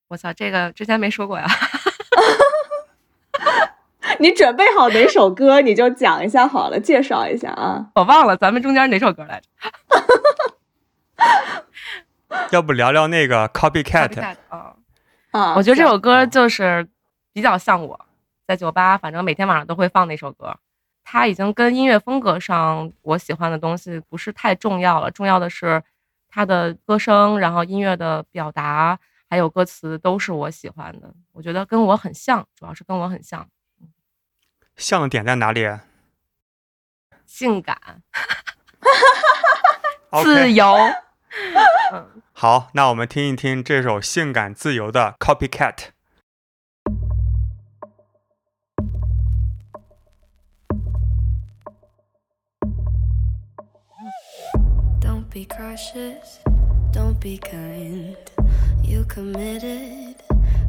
[0.08, 1.46] 我操，这个之前没说过呀。
[4.18, 7.90] 你准备好哪首歌你就讲一下好了，介绍一下啊。
[7.94, 9.46] 我忘了咱们中间哪首歌来着。
[12.50, 14.74] 要不聊聊那个 Copycat 啊？
[15.30, 16.88] 啊，我觉得这首歌就是。
[17.36, 18.06] 比较像我，
[18.46, 20.58] 在酒吧，反正每天晚上都会放那首歌。
[21.04, 25.82] 它已经跟音乐风格上我喜欢的东西不是太重要了，重要的是
[26.30, 31.12] 它的歌声，然后音乐的表达，还有歌词都是我喜欢的。
[31.32, 33.46] 我觉得跟我很像，主要是跟我很像。
[34.78, 35.68] 像的点在哪里？
[37.26, 38.02] 性感，
[40.24, 40.74] 自由。
[41.92, 45.95] 嗯，好，那我们听一听这首性感自由的 Copycat。
[55.36, 56.38] Be cautious,
[56.92, 58.16] don't be kind.
[58.82, 60.14] You committed,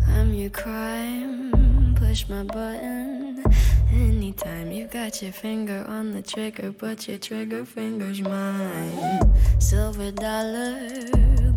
[0.09, 1.95] I'm your crime.
[1.95, 3.45] Push my button
[3.93, 4.70] anytime.
[4.74, 9.34] You got your finger on the trigger, but your trigger finger's mine.
[9.57, 10.78] Silver dollar,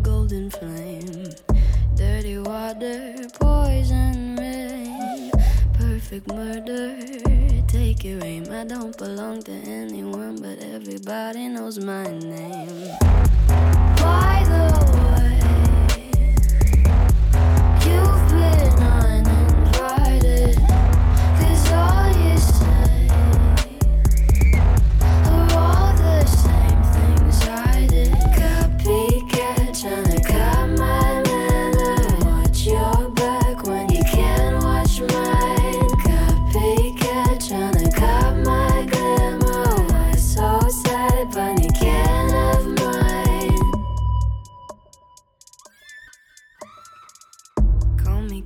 [0.01, 1.33] golden flame,
[1.97, 4.30] dirty water, poison
[6.11, 6.97] perfect murder
[7.67, 8.43] take your aim.
[8.51, 12.89] I don't belong to anyone, but everybody knows my name.
[13.95, 14.61] By the
[14.93, 15.01] way.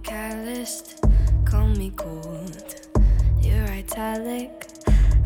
[0.06, 1.03] calloused,
[1.45, 2.76] call me cold.
[3.41, 4.68] You're italic,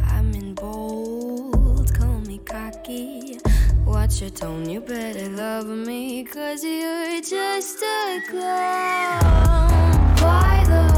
[0.08, 3.40] I'm in bold, call me cocky.
[3.86, 10.16] Watch your tone, you better love me, cause you're just a clown.
[10.16, 10.89] By the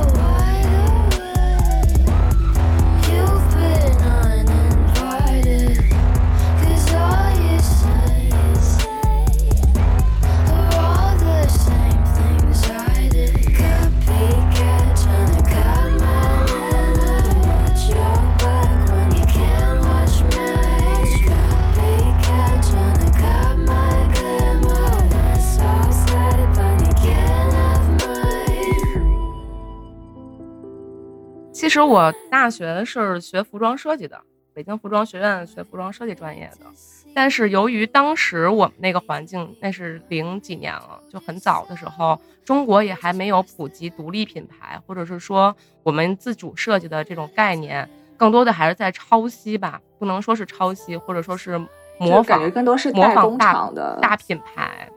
[31.62, 34.20] 其实我大学是学服装设计的，
[34.52, 36.66] 北京服装学院学服装设计专业的。
[37.14, 47.88] 但是由于当时我们那个环境，那是零几年了，就很早的时候，中国也还没有普及独立品牌，或者是说我们自主设计的这种概念，
[48.18, 51.60] 更多的还是在抄袭吧，不能说是抄袭，或者说是
[52.00, 54.90] 模仿，更多是模仿大的大品牌。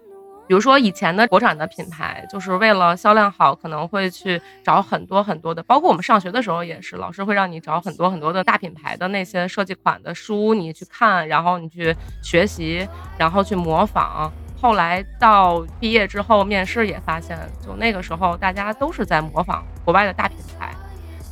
[0.47, 12.86] 比如说以前的国产的品牌，就是为了销量好，可能会去找很多很多的，包括我们上学的时候也是，老师会让你找很多很多的大品牌的那些设计款的书，你去看，然后你去学习，
[13.16, 14.30] 然后去模仿。
[14.61, 20.74] 后来到毕业之后面试也发现，就那个时候大家都是在模仿国外的大品牌，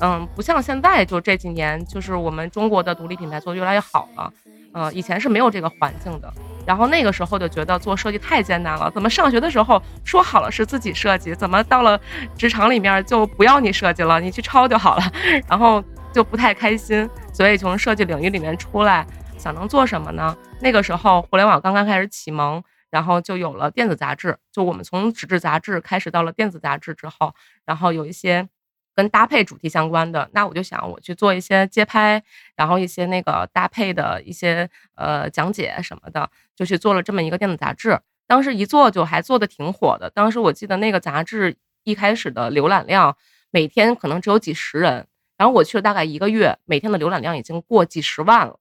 [0.01, 4.31] 嗯，不像现在就这几年，就是我们中国的独立品牌做的越来越好了，
[4.73, 6.33] 呃，以前是没有这个环境的。
[6.64, 12.01] 然后那个时候就觉得做设计太艰难了，怎么上学的时候说好了是自己设计，怎么到了
[12.37, 15.03] 职场里面就不要你设计了，你去抄就好了，
[15.49, 17.09] 然后就不太开心。
[17.33, 19.07] 所以从设计领域里面出来，
[19.37, 20.37] 想能做什么呢？
[20.61, 24.39] 那个时候互联网刚刚开始启蒙，然后就有了电子杂志。
[24.53, 28.49] 就我们从纸质杂志开始到了电子杂志之后，然后有一些。
[28.95, 32.22] 跟搭配主题相关的，那我就想我去做一些街拍，
[32.57, 37.99] 然后一些那个搭配的一些呃讲解什么的，就去做了这么一个电子杂志。
[38.26, 40.09] 当时一做就还做的挺火的。
[40.11, 43.16] 当时我记得那个杂志一开始的浏览量
[43.51, 48.59] 每天可能只有几十人，然后我去了大概一个月，每天的浏览量已经过几十万了。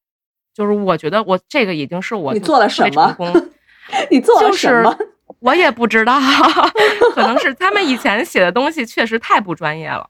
[0.53, 3.15] 就是我觉得我这个已经是我你做了什么？
[4.11, 4.97] 你做了什么？
[5.39, 6.19] 我也不知道，
[7.15, 10.09] 可能是他们以前写的东西确实太不专业了。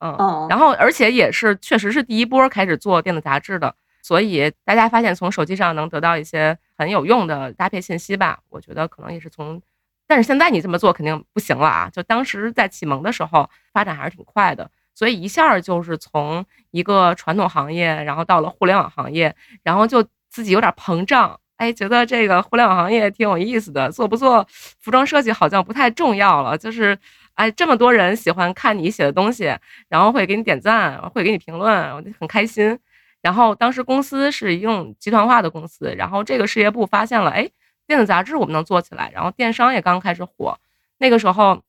[0.00, 8.38] 嗯，然后而且也是确实是第一波开始做电子杂志的，所以大家发现从手机上能得到一些很有用的搭配信息吧？
[8.48, 9.60] 我觉得可能也是从，
[10.06, 11.90] 但是现在你这么做肯定不行了啊！
[11.92, 26.98] 就当时在启蒙的时候发展还是挺快的，所以一下就是从一个传统行业，然后到了互联网行业，然后就自己有点膨胀，哎，觉得这个互联网行业挺有意思的，做不做服装设计好像不太重要了，就是。
[27.40, 29.44] 哎，这么多人喜欢看你写的东西，
[29.88, 32.78] 然后会给你点赞，会给你评论，我就很开心。
[33.22, 37.48] 然后当时公司是一种集团化的公司，然后这个事业部发现了，哎，
[37.86, 40.58] 电子杂志我们能做起来，然后电商也刚开始火。
[40.98, 41.62] 那个时候，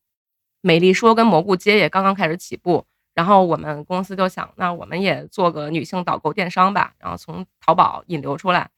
[0.60, 8.68] 美丽说跟蘑菇街也刚刚开始起步，然后我们公司就想，那我们也做个女性导购电商吧，然后从淘宝引流出来。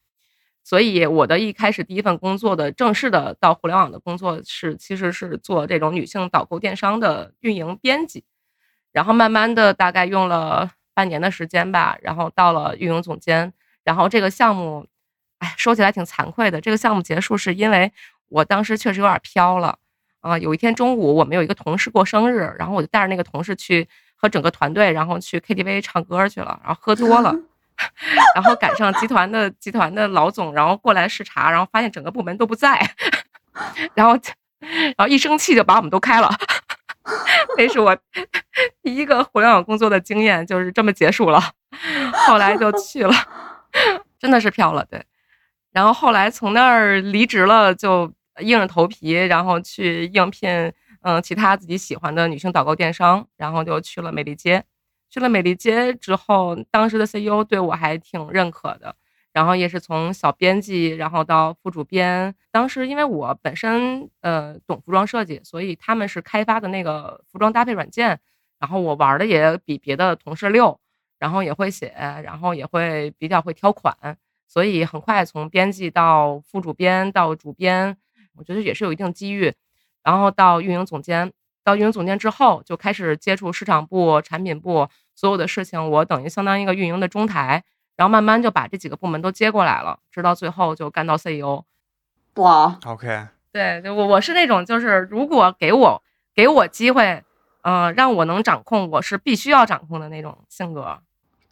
[0.64, 8.24] 所以我的一开始第一份工作的正式的到互联网的工作是，其实是做这种女性导购电商的运营编辑，
[8.90, 13.52] 然后慢慢的大概用了半年的时间吧，然后到了运营总监，
[13.84, 14.86] 然后这个项目，
[15.38, 17.92] 哎，说起来挺惭愧的，这个项目结束是因为
[18.30, 19.78] 我当时确实有点飘了，
[20.20, 23.86] 啊，有一天中午我们有一个同事过生日，然后我就带着那个同事去
[24.16, 27.34] 和整个团队，然后去 KTV 唱歌去了，然后喝多了。
[28.34, 32.78] 然后赶上集团的集团的老总，然后过来视察，然后发现整个部门都不在，
[33.94, 34.18] 然后
[34.60, 36.30] 然后一生气就把我们都开了。
[37.58, 37.96] 那是我
[38.82, 41.40] 第一个互联网工作的经验，就是这么结束了。
[42.26, 43.14] 后来就去了，
[44.18, 45.04] 真的是飘了，对。
[45.70, 48.10] 然后后来从那儿离职了，就
[48.40, 50.72] 硬着头皮，然后去应聘
[51.02, 54.64] 嗯其他自己喜欢的女性导购电商，然后就去了美丽街。
[55.14, 58.96] 去了美丽街之后，当时的 CEO 对我还挺认可的，
[59.32, 62.34] 然后也是从小编辑，然后到副主编。
[62.50, 68.18] 当时因为我本身呃懂服装设计，所以他们是开发的那个服装搭配软件，
[68.58, 70.80] 然后我玩的也比别的同事溜，
[71.20, 73.96] 然后也会写，然后也会比较会挑款，
[74.48, 77.96] 所以很快从编辑到副主编到主编，
[78.34, 79.54] 我觉得也是有一定机遇，
[80.02, 84.88] 然后到运营总监，到运营总监之后就开始接触市场部、产品部。
[85.14, 87.62] 所有的事情，我等于相当于一个运营的中台，
[87.96, 91.64] 然后慢慢就把这几个部门都接过来了，直到最后就干到 CEO。
[92.34, 96.02] 哇，OK，对，我我是那种就是如果给我
[96.34, 97.22] 给我机会，
[97.62, 100.98] 嗯，让我能掌控，我是必须要掌控的那种性格，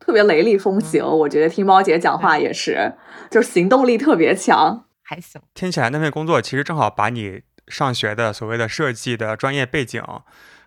[0.00, 1.04] 特别雷厉风行。
[1.04, 2.94] 我觉得听猫姐讲话也是，
[3.30, 5.40] 就是行动力特别强，还行。
[5.54, 10.02] 听起来那份工作其实正好把你上学的所谓的设计的专业背景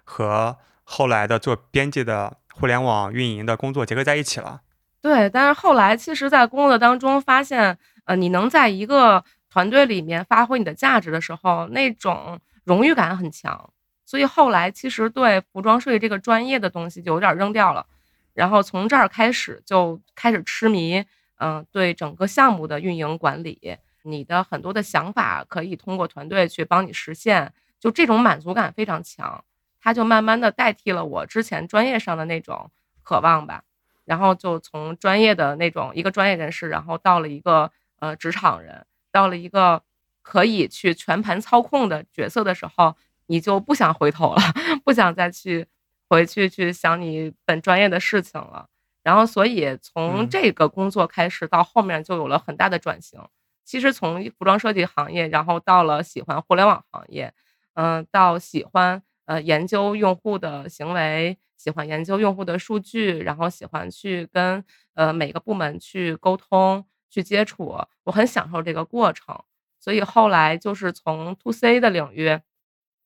[0.05, 2.37] 和后来的做编辑的。
[2.57, 4.61] 互联网运营的工作结合在一起了，
[5.01, 5.29] 对。
[5.29, 13.69] 但是后来，其实，在工作当中发现，呃，你能在一个团队里面发挥你的价值的时候，那种荣誉感很强。
[14.05, 17.85] 所以后来，其实对服装设计这个专业的东西就有点扔掉了。
[18.33, 21.03] 然后从这儿开始，就开始痴迷，
[21.39, 29.43] 嗯，对整个项目的运营管理，你的很多的想法可以通过团队去帮你实现，就这种满足感非常强。
[29.85, 32.71] 它就慢慢的代替了我之前专业上的那种
[33.03, 33.61] 渴望吧。
[34.03, 39.83] 然后就从专业的那种一个专业人士，然后到了一个呃职场人，到了一个
[40.23, 42.95] 可以去全盘操控的角色的时候，
[43.27, 44.41] 你就不想回头了，
[44.83, 45.67] 不想再去
[46.09, 48.67] 回去去想你本专业的事情了。
[49.03, 53.21] 然后，所以从嗯这个工作开始到后面就有了很大的转型。
[53.63, 57.33] 其实从服装设计行业，然后到了喜欢互联网行业，
[57.73, 64.63] 嗯、到喜欢呃研究用户的行为，喜欢研究用户的数据，然后喜欢去跟
[64.93, 69.37] 呃每个部门去沟通、去接触，我很享受这个过程。
[69.79, 72.39] 所以后来就是从 to C 的领域，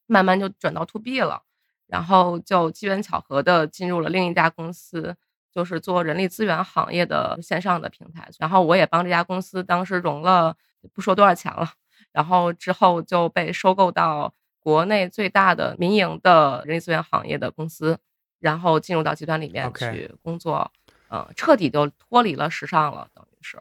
[0.06, 1.42] 慢慢就转到 to B 了，
[1.86, 5.14] 然后就机缘巧合的进入了另一家公司，
[5.52, 8.30] 就是做人力资源行业的线上的平台。
[8.38, 10.56] 然后我也帮这家公司当时融了
[10.94, 11.70] 不说多少钱了，
[12.12, 14.32] 然后之后就被收购到
[14.62, 17.98] 国内最大的民营的人力资源行业的公司，
[18.38, 20.70] 然后进入到集团里面去工作，
[21.08, 23.58] 呃，彻底就脱离了时尚了，等于是。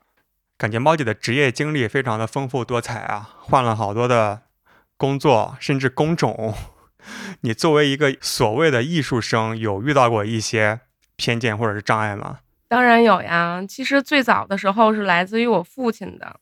[0.58, 4.42] 感觉猫姐的职业经历非常的丰富多彩啊，换了好多的
[4.98, 6.54] 工作，甚至工种。
[7.42, 10.82] 你作为一个所谓的艺术生，有遇到过一些
[11.16, 12.40] 偏见或者是障碍吗？
[12.68, 16.40] 当然有呀，其实最早的时候是来自于我父亲的，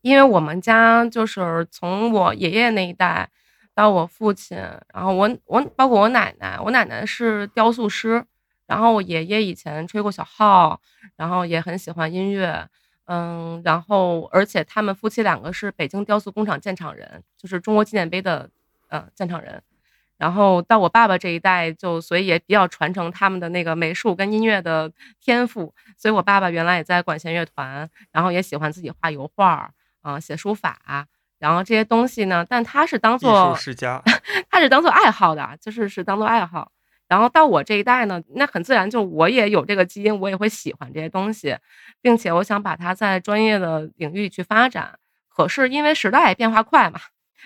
[0.00, 3.28] 因为我们家就是从我爷爷那一代
[3.74, 4.56] 到我父亲，
[4.92, 8.24] 然后我我包括我奶奶，我奶奶是雕塑师，
[8.66, 10.80] 然后我爷爷以前吹过小号，
[11.16, 12.68] 然后也很喜欢音乐，
[13.06, 18.48] 嗯，然后而且他们夫妻两个是北京雕塑工厂建厂人，就是中国纪念碑的
[18.88, 19.62] 呃建厂人。
[20.16, 25.74] 然后到我爸爸这一代，就所以也比较传承他们的那个美术跟音乐的天赋。
[25.98, 29.68] 所以我爸爸原来也在管弦乐团，然后也喜欢自己画油画，
[30.02, 31.08] 啊、写书法，
[31.44, 34.02] 然后这些东西呢，但他是当艺做术世家，
[34.48, 36.72] 他是当做爱好的，就是是当做爱好。
[37.06, 41.58] 然后到我这一代呢，那很自然，就我也有这个基因，我也会喜欢这些东西，
[42.00, 44.98] 并且我想把它在专业的领域去发展。
[45.28, 46.98] 可是因为时代变化快嘛，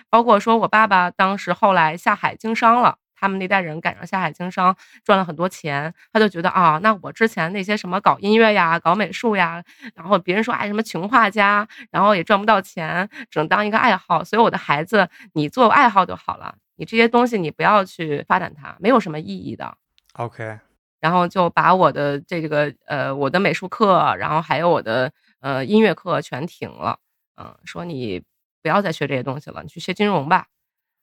[0.08, 9.62] 包括说我爸爸当时后来下海经商了，他们那代人赶上下海经商，赚了很多钱，他就觉得啊，那我之前那些什么搞音乐呀、搞美术呀，
[9.94, 19.76] 然后别人说哎什么穷画家，然后也赚不到钱，只能当一个爱好，所以我的孩子，你做爱好就好了，你这些东西你不要去发展它，没有什么意义的。
[20.14, 20.58] OK，
[21.00, 26.98] 然后就把我的这个呃我的美术课，然后还有我的呃音乐课全停了，
[27.36, 28.22] 嗯，说你
[28.62, 30.46] 不要再学这些东西了，你去学金融吧，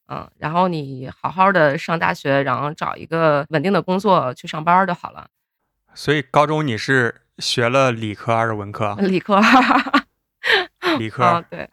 [0.07, 5.27] 嗯，然后你好好的上大学，然后找一个稳定的工作去上班就好了，
[5.93, 8.95] 所以高中你是学了理科还是文科？
[8.99, 9.41] 理科，
[10.99, 11.67] 理科，啊对，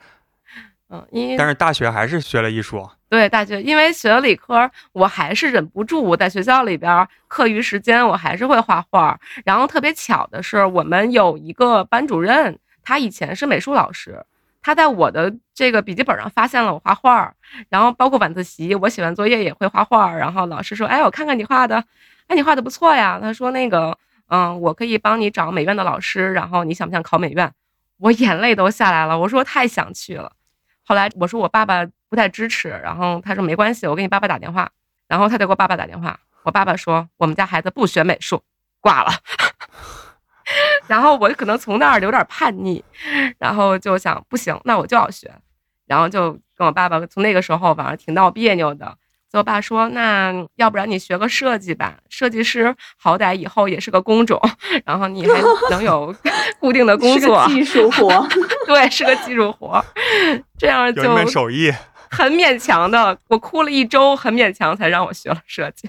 [0.89, 2.89] 嗯，因为但是大学还是学了艺术。
[3.11, 9.21] 对大学，因为学了理科，我还是忍不住，我在学校里边课余时间我还是会画画。
[9.45, 14.25] 然后特别巧的是，我们有一个班主任，他以前是美术老师，
[14.63, 17.35] 他在我的这个笔记本上发现了我画画，
[17.69, 20.15] 然后包括晚自习，我写完作业也会画画。
[20.15, 21.85] 然后老师说：“哎，我看看你画的，
[22.29, 23.99] 哎，你画的不错呀。”他说：“那个，
[24.29, 27.53] 嗯，我可以帮你找美院的老师，然后你想不想考美院？”
[27.99, 30.33] 我眼泪都下来了，我说太想去了。
[30.85, 34.71] 后来我说我爸爸不太支持，然后他说没关系，我给你爸爸打电话，
[35.07, 38.43] 然后他就给我爸爸打电话，我爸爸说我们家孩子不学美术，
[38.81, 39.13] 挂了。
[40.87, 42.85] 然后我可能从那儿有点叛逆，
[43.39, 45.31] 然后就想不行，那我就要学，
[45.87, 48.97] 然后就跟我爸爸从那个时候反正挺闹别扭的。
[49.31, 54.39] 所以我爸说：“那要不然你学个设计吧，设计师好歹以后也是个工种，
[54.85, 56.15] 然后你还 能有
[56.61, 58.29] 固定的工是作个，技术活。
[58.69, 59.83] 对，是个技术活，
[60.59, 61.73] 这样有一就门手艺，
[62.11, 65.89] 很勉强的，我哭了一周，很勉强才让我学了设计。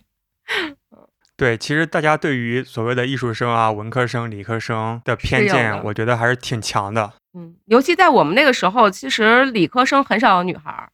[1.36, 7.11] 对，其实大家对于所谓的艺术生啊、文科生、理科生的偏见，我觉得还是挺强的。
[7.34, 10.89] 嗯，尤其在我们那个时候，其实理科生很少有女孩儿，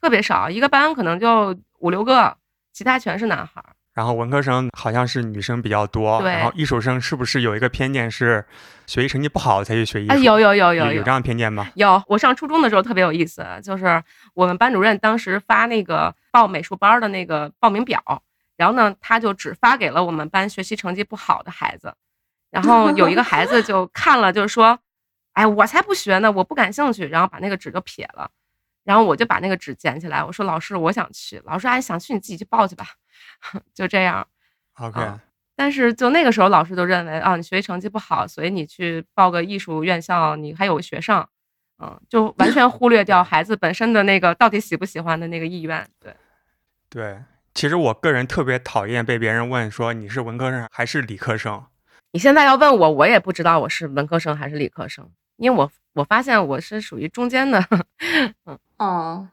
[0.00, 2.36] 特别少，一个班可能就五六个，
[2.72, 3.70] 其他全是男孩儿。
[3.94, 8.44] 然后文科生好像是女生比较多，对然后艺术生是不是有一个偏见是
[8.86, 10.12] 学习成绩不好才去学艺术？
[10.12, 11.70] 哎，有有有有有有这样偏见吗？
[11.76, 14.02] 有，我上初中的时候特别有意思，就是
[14.34, 18.02] 我们班主任当时发那个报美术班的那个报名表，
[18.56, 21.94] 然后呢，他就只发给了我们班学习成绩不好的孩子，
[22.50, 24.78] 然后有一个孩子就看了，就是说
[25.34, 28.30] ：“哎，我才不学呢，我不感兴趣。”然后把那个纸就撇了，
[28.84, 32.86] 然后我就把那个纸捡起来，我说：“老师，我想去。”老师说：“哎，想去你自己去报去吧。
[33.74, 34.26] ”就这样。
[34.74, 35.20] OK，、啊
[35.58, 41.26] 但是就那个时候，老师就认为啊，你学习成绩不好，所以你去报个艺术院校，你还有学上，
[41.82, 45.88] 嗯，就完全忽略掉孩子本身的那个到底喜不喜欢的那个意愿。
[45.98, 46.14] 对，
[46.90, 47.18] 对，
[47.56, 51.64] 其实我个人特别讨厌被别人问说你是文科生还是理科生。
[52.12, 57.66] 你现在要问我，我也不知道我是文科生还是理科生，因为我我发现我是属于中间的。
[58.44, 59.28] 嗯哦，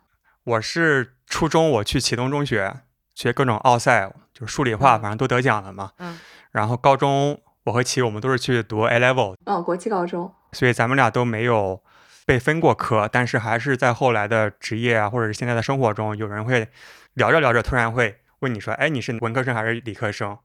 [0.45, 2.73] 我是初中我去启东中学
[3.13, 5.91] 学各种奥赛，就是数理化，嗯反正都得奖了嘛。
[5.97, 6.17] 嗯。
[6.51, 11.83] 然后高中我和齐我们都是去读 A level，哦，国际高中，所以咱们俩都没有
[12.25, 16.69] 被分过科，但是还是在后来的职业啊，或者是现在的生活中，有人会
[17.13, 20.37] 聊着聊着突然会问你说：“哎，你是文科生还是理科生？”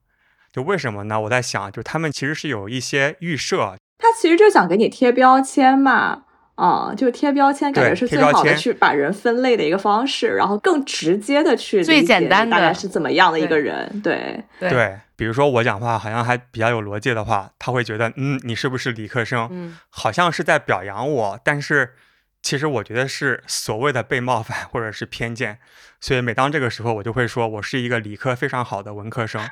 [0.53, 1.21] 就为什么呢？
[1.21, 6.25] 我在想，就他们其实是有一些预设，他其实就想给你贴标签嘛。
[6.59, 19.49] 啊、就贴标签，感觉是最好的去把人分类的一个方式，然后更直接的去最简单的大概是怎么样的一个人，对，对对，比如说我讲话好像还比较有逻辑的话，他会觉得，嗯，你是不是理科生？
[19.53, 21.95] 嗯，好像是在表扬我，但是
[22.43, 25.59] 其实我觉得是所谓的被冒犯或者是偏见，
[26.01, 29.47] 所以每当这个时候，我就会说我是一个理科非常好的文科生，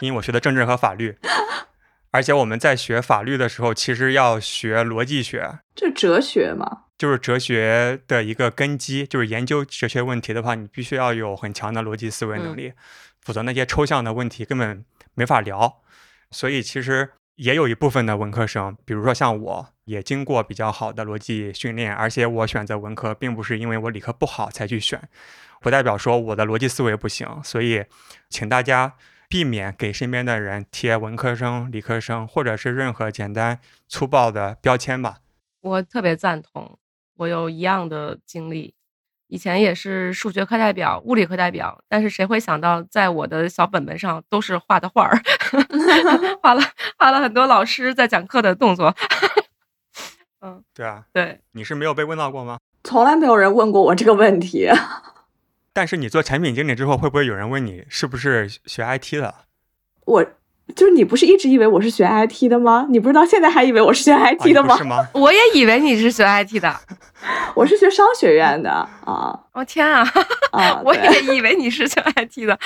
[0.00, 1.16] 因为我学的政治和法律，
[2.10, 12.72] 而且我们在学法律的时候，其实要学逻辑学，就哲学嘛，就是哲学的一个根基，就是研究哲学问题的话，你必须要有很强的逻辑思维能力，
[13.22, 15.80] 否则那些抽象的问题根本没法聊。
[16.30, 25.08] 所以其实也有一部分的文科生，比如说像我，也经过比较好的逻辑训练，而且我选择文科，并不是因为我理科不好才去选，
[25.60, 27.28] 不代表说我的逻辑思维不行。
[27.42, 27.84] 所以，
[28.28, 28.94] 请大家
[29.28, 33.58] 避免给身边的人贴文科生、理科生，或者是任何简单
[33.88, 35.18] 粗暴的标签吧。
[35.60, 36.78] 我特别赞同，
[37.16, 38.74] 我有一样的经历。
[39.28, 45.18] 以前也是数学课代表、物理课代表，但是谁会想到，在我的小本本上都是画的画儿，
[46.42, 46.62] 画了
[46.98, 48.94] 画了很多老师在讲课的动作。
[50.74, 52.58] 对啊，对，你是没有被问到过吗？
[52.82, 54.68] 从来没有人问过我这个问题。
[55.72, 59.34] 但是你做产品经理之后，会不会有人问你是不是学 IT 的？
[60.04, 60.24] 我
[60.76, 62.86] 就是你不是一直以为我是学 IT 的吗？
[62.90, 64.76] 你不是到现在还以为我是学啊 IT 的吗？
[64.76, 65.06] 是吗？
[65.14, 66.74] 我也以为你是学 IT 的。
[67.56, 70.06] 我是学商学院的啊我、天啊，
[70.52, 70.80] 啊！
[70.84, 72.58] 我也以为你是学 IT 的。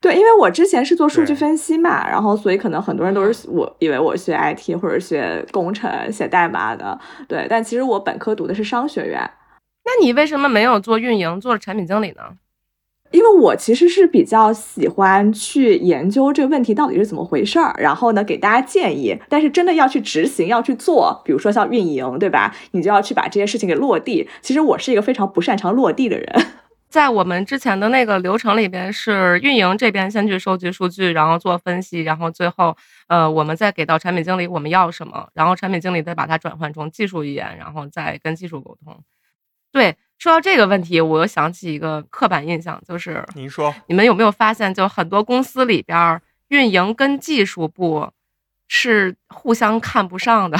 [0.00, 9.18] 对，因为我之前是做数据分析嘛，然后所以可能很多人都是我以为我学 IT 或者学工程、写代码的，对，但其实我本科读的是商学院，
[9.84, 12.22] 那你为什么没有做运营，做了产品经理呢？
[13.12, 22.54] 因为我其实是比较喜欢去研究这个问题到底是怎么回事儿，然后呢给大家建议，但是真的要去执行、要去做，比如说像运营，对吧？
[22.72, 24.28] 你就要去把这些事情给落地。
[24.42, 26.46] 其实我是一个非常不擅长落地的人。
[26.88, 32.76] 在我们之前的那个流程里边，是运营这边先去收集数据，然后做分析，然后最后，
[33.08, 38.98] 呃，我们再给到产品经理我们要什么，然后产品经理再把它转换成技术语言，然后再跟技术沟通。
[39.72, 48.10] 对，说到这个问题，我又想起一个刻板印象，就是您说你们有没有发现，就很多公司里边儿，运营跟技术部
[48.68, 50.56] 是互相看不上的，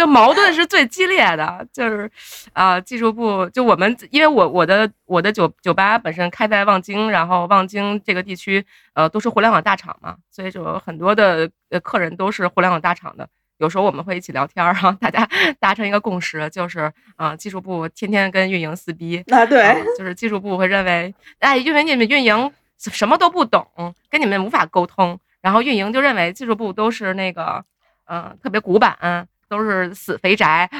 [0.00, 1.66] 就矛盾是最激烈的。
[1.70, 2.10] 就是
[2.54, 13.28] 啊、技术部就我们，因为我我的我的酒酒吧本身开在望京，然后望京这个地区呃都是互联网大厂嘛，所以就很多的呃客人都是互联网大厂的。
[13.58, 15.28] 有时候我们会一起聊天儿，然后大家
[15.60, 23.66] 达成一个共识，就是啊、技术部天天跟运营撕逼，啊，对嗯就是技术部会认为，哎，因为你们运营什么都不懂，
[24.08, 27.62] 跟你们无法沟通，然后运营就认为技术部都是那个，
[28.06, 30.70] 呃，特别古板，都是死肥宅，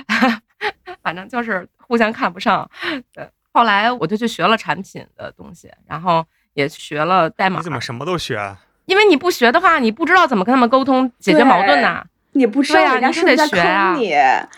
[1.03, 2.67] 反正就是互相看不上。
[3.13, 8.37] 对，后来我就去学了产品的东西，然后也学了代码你，怎么什么都学？
[8.37, 8.57] 啊
[8.87, 14.13] 因为你不学的话，你不知道怎么跟他们沟通解决矛盾呐、你不知道对啊人家你是在学啊坑你？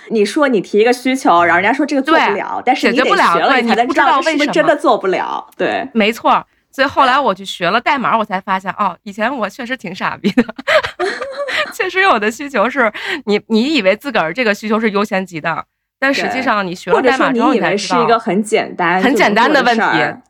[0.09, 5.47] 你说你提一个需求，然后人家说这个做不了，但是你得学了，你才能知你不知道是不是为什么真的做不了。
[5.57, 6.47] 对，没错。
[6.73, 10.43] 所以后来我去学了代码，我才发现哦，以前我确实挺傻逼的，
[11.75, 12.91] 确实有的需求是
[13.27, 15.67] 你你以为自个儿这个需求是优先级的，
[15.99, 19.85] 但实际上你学了代码之后，你以为才知道是一个很简单、很简单的问题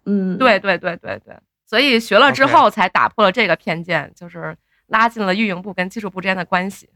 [0.06, 1.34] 嗯，对对对对对，
[1.64, 4.56] 所以学了之后才打破了这个偏见，就是
[4.88, 6.90] 拉近了运营部跟技术部之间的关系。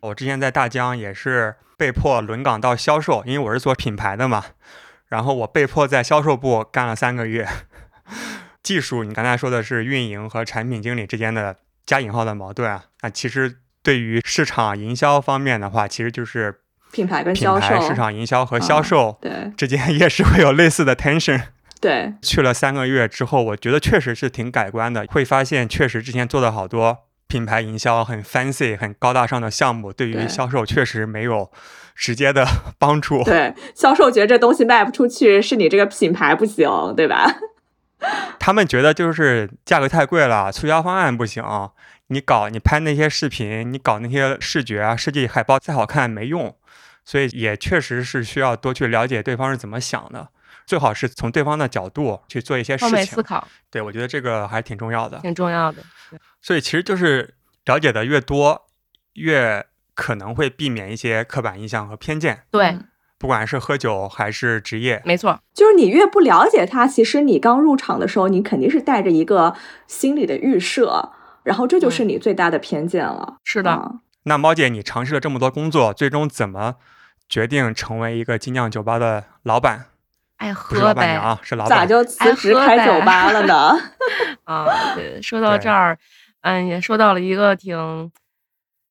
[0.00, 4.44] 我之前在大疆也是被迫轮岗到销售，因为我是做品牌的嘛，
[5.08, 7.48] 然后我被迫在销售部干了三个月。
[8.62, 11.56] 技术，你刚才说的是运营和产品经理之间的
[11.86, 16.60] 加引号的矛盾啊，那其实对于市场营销方面的话，其实就是
[16.92, 21.40] 品牌跟品销售，牌、市场营销和销嗯售对之间也是会有类似的 tension。
[21.80, 31.50] 对去了三个月之后，我觉得确实是挺改观的，会发现确实之前做的好多品牌营销很 fancy、很高大上的项目，对于销售确实没有
[31.94, 32.46] 直接的
[32.78, 33.24] 帮助。
[33.24, 37.34] 对，销售觉得这东西卖不出去，是你这个品牌不行，对吧？
[38.38, 41.44] 他们觉得就是价格太贵了，促销方案不行。
[42.08, 46.56] 你搞你拍那些视频，你搞那些视觉啊，设计海报再好看没用。
[47.04, 50.28] 所以也确实是需要多去了解对方是怎么想的，
[50.66, 53.22] 最好是从对方的角度去做一些事情思情。
[53.22, 55.18] 考对，我觉得这个还挺重要的。
[55.20, 55.82] 挺重要的。
[56.40, 57.34] 所以其实就是
[57.64, 58.68] 了解的越多，
[59.14, 62.88] 越可能会避免一些刻板印象和偏见，对，嗯
[63.20, 65.02] 不管是喝酒还是职业。
[65.04, 69.54] 没错，就是你越不了解他，其实你刚入场的时候，你肯定是带着一个
[69.86, 71.12] 心理的预设，
[71.42, 73.36] 然后这就是你最大的偏见了。
[73.44, 73.70] 是的。
[73.70, 73.92] 啊
[74.24, 76.76] 那猫姐，你尝试了这么多工作，最终怎么
[77.28, 79.86] 决定成为一个精酿酒吧的老板？
[80.36, 81.86] 爱喝呗老板，啊，是老板咋。
[81.86, 83.78] 就辞职开酒吧了呢？
[84.44, 84.66] 啊！
[84.94, 85.98] 对，说到这儿，
[86.40, 88.10] 嗯，也说到了一个挺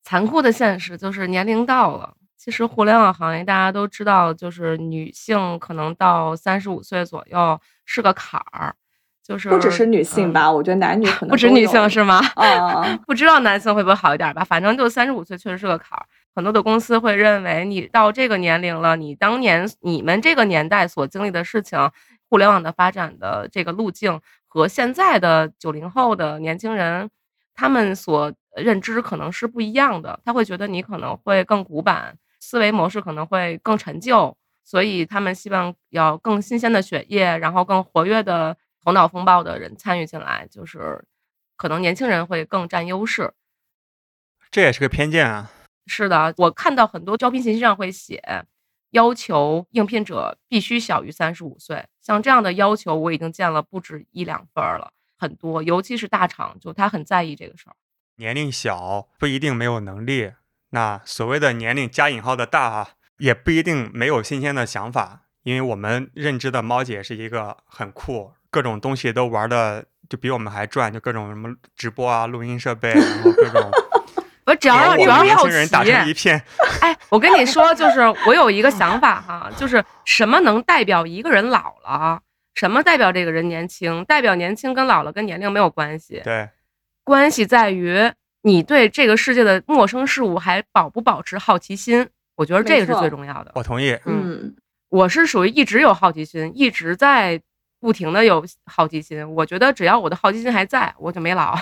[0.02, 2.14] 残酷的现实，就是年龄到了。
[2.42, 8.74] 其实互联网行业大家都知道，就是女性可能到三十五岁左右是个坎儿，
[9.22, 12.18] 就是不只是女性嗯吧，我觉得男女可能不止女性是吗？
[12.36, 16.06] 啊， 不知道男性会不会好一点吧，反正就三十五岁确实是个坎儿。
[16.34, 21.90] 很多的公司会认为你到这个年龄了，你当年你们这个年代所经历的事情，
[22.30, 27.10] 互联网的发展的这个路径和现在的九零后的年轻人，
[27.52, 30.18] 他们所认知可能是不一样的。
[30.24, 41.04] 他会觉得你可能会更古板，思维模式可能会更陈旧，所以他们希望要更新鲜的血液，然后更活跃的头脑风暴的人参与进来，就是
[41.56, 43.32] 可能年轻人会更占优势。
[44.50, 45.52] 这也是个偏见啊。
[45.86, 48.44] 是的，我看到很多招聘信息上会写，
[48.90, 51.84] 要求应聘者必须小于三十五岁。
[52.00, 57.76] 像这样的要求，我已经见了不止一两份儿了，很多，尤其是大厂，就他很在意这个事儿。
[58.16, 60.32] 年龄小不一定没有能力，
[60.70, 65.22] 那所谓的年龄加引号的大啊，也不一定没有新鲜的想法。
[65.42, 73.70] 因为我们认知的猫姐是一个很酷，各种东西都玩的就比我们还转，就各种什么直播啊、录音设备，然后各种
[74.44, 76.42] 我只要给让我们年主要好轻人打成一奇，片。
[76.82, 82.20] 哎，我跟你说，就是我有一个想法哈，就是什么能代表一个人老了，
[82.54, 84.04] 什么代表这个人年轻？
[84.04, 86.50] 代表年轻跟老了跟年龄没有关系，对，
[87.02, 88.12] 关系在于
[88.42, 92.08] 你对这个世界的陌生事物还保不保持好奇心。
[92.36, 93.52] 我觉得这个是最重要的。
[93.54, 93.98] 我同意。
[94.06, 94.56] 嗯，
[94.88, 97.38] 我是属于一直有好奇心，一直在
[97.78, 99.28] 不停的有好奇心。
[99.34, 101.58] 我觉得只要我的好奇心还在，我就没老。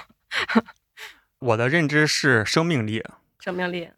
[1.41, 3.03] 我的认知是生命力，
[3.41, 3.91] 生命力，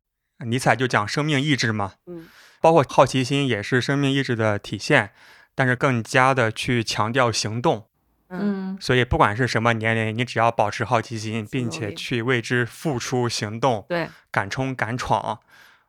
[0.47, 2.29] 尼采就讲生命意志嘛，嗯，
[2.63, 5.11] 包括好奇心也是生命意志的体现，
[5.55, 7.90] 但是更加的去强调行动。
[8.31, 14.09] 嗯，嗯，所以不管是什么年龄，你只要保持好奇心，并且去为之付出行动，对。
[14.31, 15.41] 敢冲敢闯，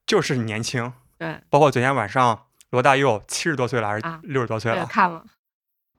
[0.06, 0.92] 就是年轻。
[1.18, 1.40] 对。
[1.50, 5.24] 包括昨天晚上罗大佑七十多岁了还是啊六十多岁对，了，看了，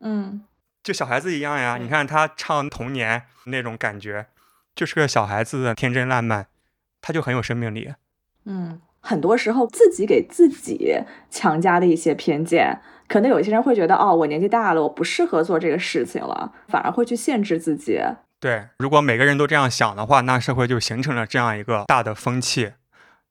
[0.01, 0.45] 嗯，
[0.83, 1.79] 就小孩子一样呀。
[1.81, 1.89] 你。
[1.89, 4.27] 看他唱童年那种感觉，
[4.75, 6.49] 就是个小孩子的天真烂漫，
[7.01, 7.95] 他就很有生命力。
[8.45, 10.95] 嗯，很多时候自己给自己
[11.29, 18.01] 强加的一些偏见，可能有些人会觉得，哦，我年纪大了，我不适合做这个事情了，反而会去限制自己。
[18.41, 22.73] 对，如果每个人都这样想的话，那社会就形成了这样一个大的风气。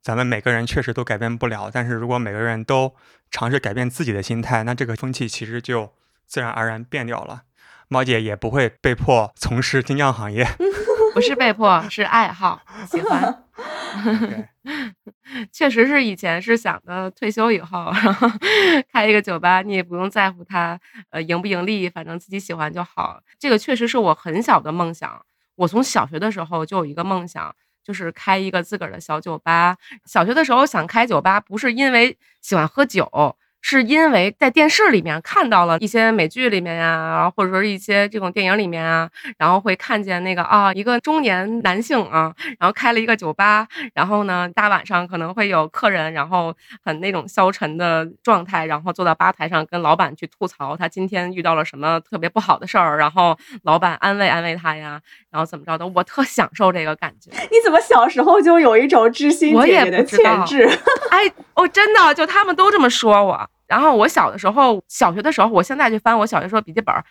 [0.04, 2.94] 咱们每个人确实都改变不了，但是如果每个人都
[3.30, 5.92] 尝试改变自己的心态，那这个风气其实就
[6.28, 7.44] 自然而然变掉了。
[7.88, 10.46] 猫姐也不会被迫从事精酿行业。
[11.14, 13.44] 不是被迫，是爱好，喜欢。
[15.52, 18.28] 确实是以前是想的退休以后，然后
[18.92, 23.22] 开一个酒吧，你也不用在乎它呃盈不盈利，反正自己喜欢就好。
[23.40, 25.26] 这个确实是我很小的梦想。
[25.56, 27.54] 我从小学的时候就有一个梦想，
[27.84, 29.78] 就是开一个自个儿的小酒吧。
[30.06, 46.54] 小学的时候想开酒吧，不是因为喜欢喝酒，是因为在电视里面看到了一些美剧里面呀、或者说一些这种电影里面啊，然后会看见那个啊，一个中年男性啊，然后开了一个酒吧，然后呢，大晚上可能会有客人，然后
[46.84, 55.00] 很那种消沉的状态，然后坐到吧台上跟老板去吐槽他今天遇到了什么特别不好的事儿，然后老板安慰安慰他呀，
[55.30, 57.30] 然后怎么着的，我特享受这个感觉。
[57.32, 60.68] 你怎么小时候就有一种知心姐姐的潜质？
[61.12, 63.50] 哎，哦，真的，就他们都这么说我。
[63.72, 67.02] 然后我小的时候，小学的时候，我现在去翻我小学时候笔记本儿，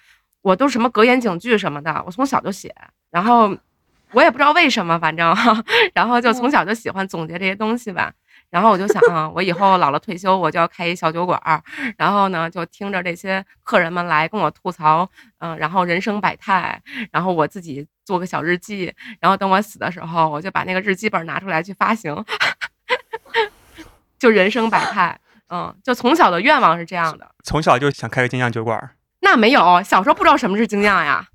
[0.42, 2.74] 我都是什么格言警句什么的，我从小就写。
[3.10, 3.56] 然后
[4.12, 5.34] 我也不知道为什么，反正，
[5.94, 8.12] 然后就从小就喜欢总结这些东西吧。
[8.50, 11.62] 然后我就想啊，我以后老了退休，我就要开一小酒馆儿，
[11.96, 15.08] 然后呢，就听着这些客人们来跟我吐槽，
[15.38, 16.78] 嗯、然后人生百态，
[17.10, 22.22] 然后我自己做个小日记，然后等我死的时候，我就把那个日记本拿出来去发行，
[24.20, 25.18] 就人生百态。
[25.50, 27.28] 嗯，就从小的愿望是这样的。
[27.44, 28.90] 从小就想开个精酿酒馆儿。
[29.20, 31.26] 那没有，小时候不知道什么是精酿呀，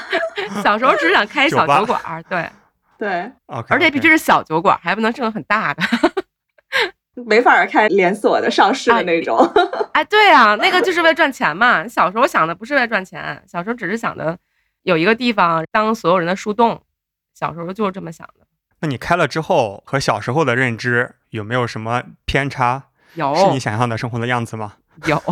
[0.62, 2.50] 小时候只想开小酒馆儿，对，
[2.98, 5.82] 对而且必须是小酒馆儿，还不能是个很大的。
[7.26, 9.38] 没法开连锁的上市的那种。
[9.92, 11.86] 哎， 对啊，那个就是为赚钱嘛。
[11.86, 14.38] 小时候想的不是为赚钱，小时候只是想着
[14.82, 16.80] 有一个地方当所有人的树洞，
[17.34, 18.46] 小时候就是这么想的。
[18.80, 22.84] 那你开了之后和小时候的认知有没有什么偏差？
[23.14, 24.74] 有是你想象的生活的样子吗？
[25.06, 25.22] 有，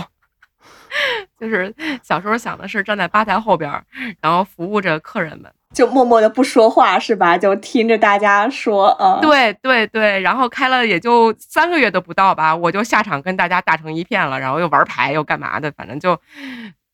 [1.38, 3.84] 就是小时候想的是站在吧台后边儿，
[4.20, 5.52] 然后服务着客人们。
[5.74, 7.36] 就默默的不说话是吧？
[7.36, 16.18] 就听着大家说，嗯，对对对，然后开了也就三个月都不到吧，我就下场跟大家打成一片了，然后又玩牌又干嘛的，反正就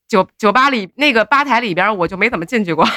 [0.07, 2.85] 酒酒吧里那个吧台里边儿我就没怎么进去过。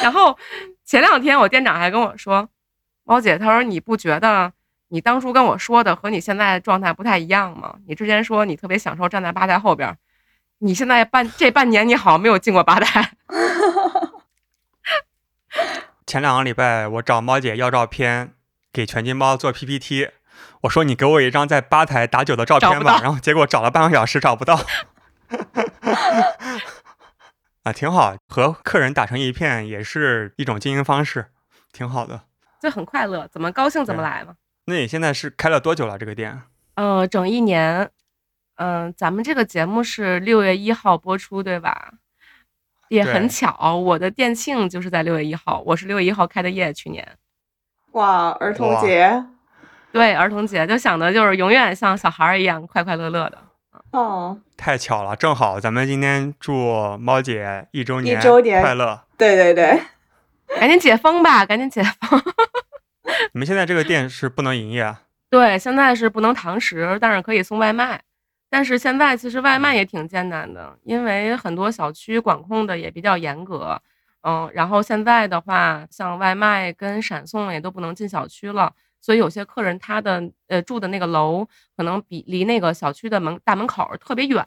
[0.00, 0.38] 然后
[0.84, 2.48] 前两天我店长还跟我说，
[3.04, 4.52] 猫姐，他说你不觉得
[4.92, 7.76] 你当初跟我说的和你现在状态不太一样吗？
[7.86, 9.96] 你之前说你特别享受站在吧台后边儿，
[10.58, 13.12] 你现在半这半年你好像没有进过吧台。
[16.06, 18.34] 前两个礼拜我找猫姐要照片，
[18.70, 20.10] 给全金猫做 PPT，
[20.60, 24.60] 我说你给我一张在吧台打酒的照片吧，然后结果找了半个小时找不到。
[27.64, 31.28] 啊，挺好，和客人打成一片也是一种经营方式，
[31.72, 32.24] 挺好的。
[32.60, 34.34] 就很快乐，怎么高兴怎么来嘛。
[34.66, 35.98] 那你现在是开了多久了？
[35.98, 36.42] 这个店？
[36.76, 37.90] 呃，整一年，
[38.56, 41.94] 嗯、咱们这个节目是六月一号播出，对吧？
[42.88, 47.06] 也很巧，我的店庆就是在六月一号，我是六月一号开的业，去年。
[47.92, 49.24] 哇，儿童节，
[49.92, 53.38] 对，儿童节就想的就是永远像小孩儿一样快快乐乐的。
[53.92, 59.02] 哦，太巧了，正好咱们今天祝猫姐一周年周年快乐。
[59.18, 59.82] 对对对，
[60.58, 62.22] 赶紧解封吧，赶紧解封。
[63.32, 65.02] 你们现在这个店是不能营业啊？
[65.30, 68.00] 对，现在是不能堂食，但是可以送外卖。
[68.50, 73.80] 但是现在其实外卖也挺艰难的，因为很多小区管控的也比较严格。
[74.24, 81.44] 嗯，然后现在的话，像外卖跟闪送也都不能进小区了，所以有些客人他的呃住的那个楼
[81.76, 84.44] 可能比离那个小区的门大门口特别远，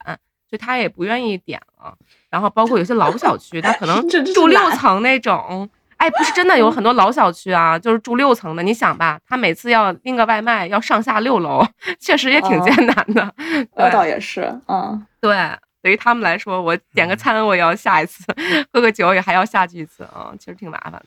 [0.47, 1.97] 所以他也不愿意点了。
[2.29, 5.67] 然后包括有些老小区，他可能 住六层那种，
[6.05, 8.61] 哎，不是真的有很多老小区啊，就是住六层的。
[8.61, 11.65] 你想吧，他每次要拎个外卖要上下六楼，
[11.99, 13.33] 确实也挺哦艰难的。
[13.75, 15.35] 那倒也是，嗯，对，
[15.81, 18.23] 对于他们来说，我点个餐我也要下一次，
[18.71, 21.05] 喝个酒也还要下去一次啊，其实挺麻烦的。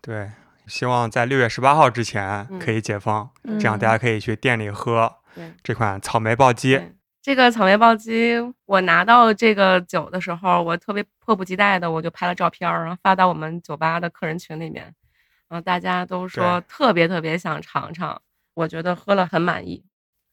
[0.00, 0.28] 对，
[0.66, 5.12] 希望在六月十八号之前嗯可以解封，嗯这样大家可以去店里喝
[5.62, 6.80] 这款草莓暴击。
[7.24, 8.34] 对这个草莓暴击，
[8.66, 14.84] 我拿到这个酒的时候，我特别迫不及待的，我就拍了照片儿，然后发到我们酒吧的客人群里面，
[15.48, 18.20] 然后大家都说特别特别想尝尝，
[18.54, 19.84] 我觉得喝了很满意。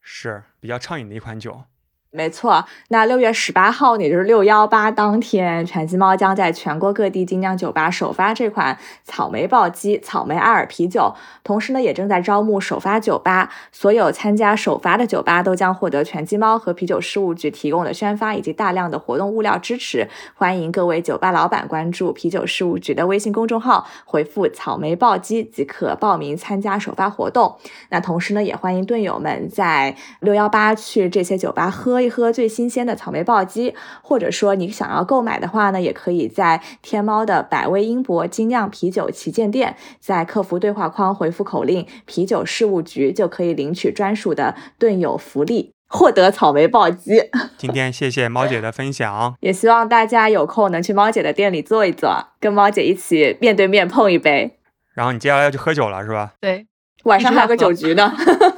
[0.02, 1.64] 是比较畅饮的一款酒。
[2.12, 13.52] 没错，那六月十八号，也就是六幺八当天，全鸡猫将在全国各地精酿酒吧首发这款草莓暴击草莓艾尔啤酒，同时呢，也正在招募首发酒吧。
[13.72, 20.10] 所有参加首发的酒吧都将获得全鸡猫和啤酒事务局提供的宣发以及大量的活动物料支持。
[20.34, 27.56] 欢迎各位酒吧老板关注啤酒事务局的微信公众号，回复“草莓暴击”即可报名参加首发活动。
[27.90, 45.74] 那同时呢，也欢迎队友们在六幺八去这些酒吧喝一喝最新鲜的草莓暴击，或者说你想要购买的话呢，也可以在天猫的百威英博精酿啤酒旗舰店，在客服对话框回复口令“啤酒事务局”，就可以领取专属的盾友福利。
[45.92, 54.60] 获得草莓暴击，今天谢谢猫姐的分享， 也希望大家有空能去猫姐的店里坐一坐，跟猫姐一起面对面碰一杯。
[54.94, 56.34] 然后你接下来要去喝酒了是吧？
[56.40, 56.68] 对
[57.06, 58.14] 晚上还有个酒局呢，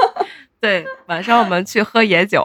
[0.59, 2.43] 对，晚上我们去喝野酒，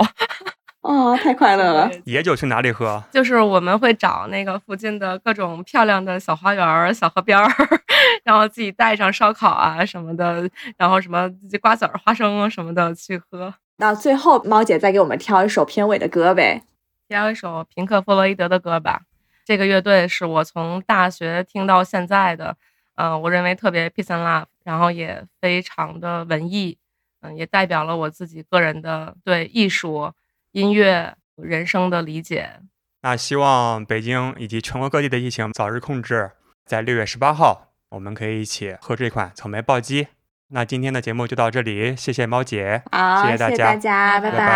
[0.87, 1.91] 哦，太快乐了。
[2.05, 3.03] 野酒去哪里喝？
[3.11, 7.51] 就是我们会找那个附近的各种漂亮的小花园、小河边儿，
[8.25, 11.29] 然后自己带上烧烤啊什么的，然后什么
[11.61, 13.53] 瓜子儿、花生啊什么的去喝。
[13.79, 16.63] 那最后，猫姐再给我们挑一首片尾的歌呗。
[17.09, 19.03] 挑一首平克·弗洛伊德的歌吧。
[19.45, 22.57] 这个乐队是我从大学听到现在的，
[22.97, 26.77] 嗯、我认为特别 peace and love，然后也非常的文艺，
[27.21, 30.11] 嗯、也代表了我自己个人的对艺术、
[30.57, 32.61] 音乐、人生的理解。
[33.03, 36.31] 那希望北京以及全国各地的疫情早日控制，
[36.65, 40.09] 在六月十八号，我们可以一起喝这款草莓暴击。
[40.49, 44.47] 那今天的节目就到这里，谢谢猫姐，好，谢谢大家大家，拜拜拜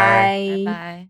[0.65, 1.10] 拜拜。